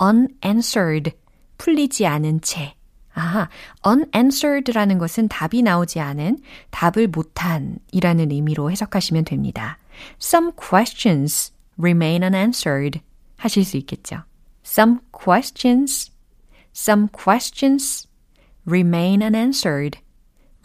unanswered 0.00 1.12
풀리지 1.58 2.06
않은 2.06 2.40
채. 2.40 2.74
아하, 3.14 3.48
unanswered라는 3.86 4.98
것은 4.98 5.28
답이 5.28 5.62
나오지 5.62 6.00
않은, 6.00 6.38
답을 6.70 7.08
못한 7.08 7.78
이라는 7.90 8.30
의미로 8.30 8.70
해석하시면 8.70 9.24
됩니다. 9.24 9.78
Some 10.20 10.52
questions 10.54 11.52
remain 11.78 12.22
unanswered 12.22 13.00
하실 13.36 13.64
수 13.64 13.78
있겠죠. 13.78 14.24
Some 14.64 14.98
questions, 15.12 16.12
some 16.74 17.08
questions 17.10 18.06
remain 18.66 19.22
unanswered, 19.22 19.98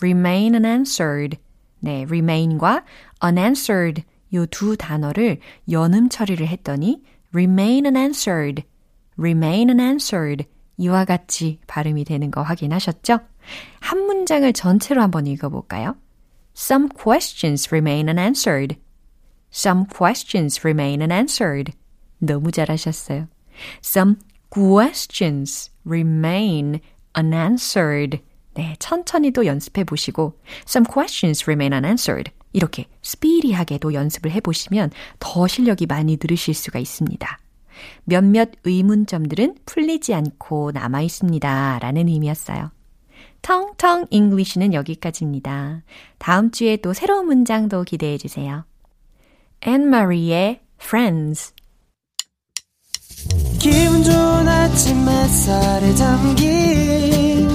remain 0.01 0.55
unanswered. 0.55 1.37
네, 1.79 2.05
remain과 2.07 2.83
unanswered 3.23 4.03
요 4.33 4.45
두 4.45 4.75
단어를 4.77 5.39
연음 5.69 6.09
처리를 6.09 6.47
했더니 6.47 7.01
remain 7.33 7.85
unanswered, 7.85 8.63
remain 9.17 9.69
unanswered 9.69 10.45
이와 10.77 11.05
같이 11.05 11.59
발음이 11.67 12.05
되는 12.05 12.31
거 12.31 12.41
확인하셨죠? 12.41 13.19
한 13.79 13.99
문장을 14.05 14.51
전체로 14.53 15.01
한번 15.01 15.27
읽어볼까요? 15.27 15.95
Some 16.55 16.89
questions 16.89 17.69
remain 17.71 18.07
unanswered. 18.07 18.77
Some 19.53 19.85
questions 19.93 20.59
remain 20.63 21.01
unanswered. 21.01 21.73
너무 22.19 22.51
잘하셨어요. 22.51 23.27
Some 23.83 24.15
questions 24.49 25.71
remain 25.85 26.79
unanswered. 27.17 28.21
네, 28.53 28.75
천천히 28.79 29.31
도 29.31 29.45
연습해 29.45 29.83
보시고 29.83 30.39
Some 30.67 30.85
questions 30.91 31.43
remain 31.45 31.73
unanswered. 31.73 32.31
이렇게 32.53 32.85
스피디하게도 33.01 33.93
연습을 33.93 34.31
해 34.31 34.41
보시면 34.41 34.91
더 35.19 35.47
실력이 35.47 35.85
많이 35.85 36.17
늘으실 36.21 36.53
수가 36.53 36.79
있습니다. 36.79 37.39
몇몇 38.03 38.49
의문점들은 38.63 39.55
풀리지 39.65 40.13
않고 40.13 40.71
남아 40.71 41.01
있습니다. 41.01 41.79
라는 41.79 42.07
의미였어요. 42.07 42.71
텅텅 43.41 44.05
English는 44.09 44.73
여기까지입니다. 44.73 45.83
다음 46.17 46.51
주에 46.51 46.77
또 46.77 46.93
새로운 46.93 47.25
문장도 47.25 47.83
기대해 47.83 48.17
주세요. 48.17 48.65
앤 49.61 49.89
마리의 49.89 50.61
Friends 50.81 51.53
기분 53.59 54.03
좋은 54.03 54.47
아침 54.47 55.07
햇살에 55.07 55.93
담긴 55.93 57.47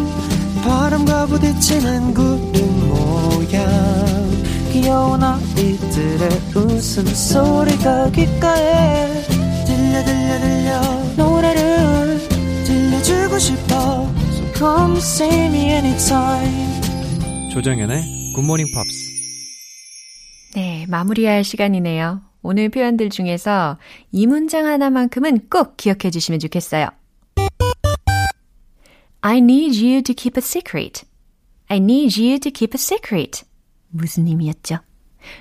바람과 0.62 1.26
부딪히는 1.26 2.14
구름 2.14 2.88
모양 2.88 3.66
귀여운 4.72 5.22
아이들의 5.22 6.28
웃음소리가 6.54 8.10
귓가에 8.10 9.05
들려 10.04 10.38
들려 10.40 10.40
들려 10.40 11.14
노래를 11.16 12.28
들려주고 12.64 13.38
싶어 13.38 14.06
So 14.32 14.52
come 14.54 14.96
see 14.98 15.46
me 15.46 15.70
anytime 15.70 16.76
조정연의 17.52 18.32
굿모닝 18.34 18.66
팝스. 18.74 19.06
네, 20.54 20.84
마무리할 20.88 21.42
시간이네요. 21.42 22.20
오늘 22.42 22.68
표현들 22.68 23.10
중에서 23.10 23.78
이 24.12 24.26
문장 24.26 24.66
하나만큼은 24.66 25.48
꼭 25.50 25.76
기억해 25.76 26.10
주시면 26.10 26.38
좋겠어요. 26.40 26.88
I 29.22 29.38
need 29.38 29.84
you 29.84 30.02
to 30.02 30.14
keep 30.14 30.38
a 30.38 30.42
secret. 30.42 31.04
I 31.68 31.78
need 31.78 32.22
you 32.22 32.38
to 32.38 32.52
keep 32.52 32.74
a 32.74 32.78
secret. 32.78 33.44
무슨 33.88 34.26
의미였죠? 34.28 34.78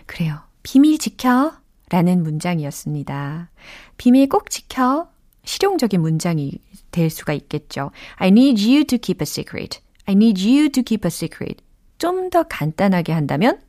그래요. 0.06 0.40
비밀 0.64 0.98
지켜. 0.98 1.54
라는 1.90 2.24
문장이었습니다. 2.24 3.50
비밀 3.98 4.30
꼭 4.30 4.50
지켜. 4.50 5.10
실용적인 5.44 6.02
문장이 6.02 6.54
될 6.92 7.10
수가 7.10 7.34
있겠죠. 7.34 7.92
I 8.16 8.30
need 8.30 8.68
you 8.68 8.84
to 8.86 8.98
keep 8.98 9.22
a 9.22 9.26
secret. 9.26 9.80
I 10.06 10.14
need 10.14 10.44
you 10.48 10.70
to 10.70 10.84
keep 10.84 11.06
a 11.06 11.10
secret. 11.10 11.64
좀 11.98 12.30
더 12.30 12.44
간단하게 12.44 13.14
한다면 13.14 13.60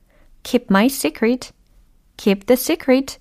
keep 0.43 0.67
my 0.71 0.87
secret. 0.87 1.51
keep 2.17 2.47
the 2.47 2.59
secret. 2.59 3.19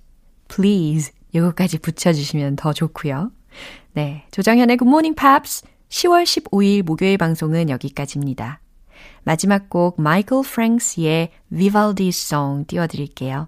please. 0.48 1.12
이거까지 1.34 1.80
붙여 1.80 2.14
주시면 2.14 2.56
더 2.56 2.72
좋고요. 2.72 3.32
네, 3.94 4.26
조정현의 4.32 4.78
Good 4.78 4.88
Morning 4.88 5.16
Pops 5.16 5.64
10월 5.90 6.24
15일 6.24 6.84
목요일 6.84 7.18
방송은 7.18 7.70
여기까지입니다. 7.70 8.62
마지막 9.24 9.70
곡 9.70 10.02
마이클 10.02 10.42
프랭스의 10.44 11.32
Vivaldi 11.50 12.10
Song 12.10 12.66
띄워 12.68 12.88
드릴게요. 12.88 13.48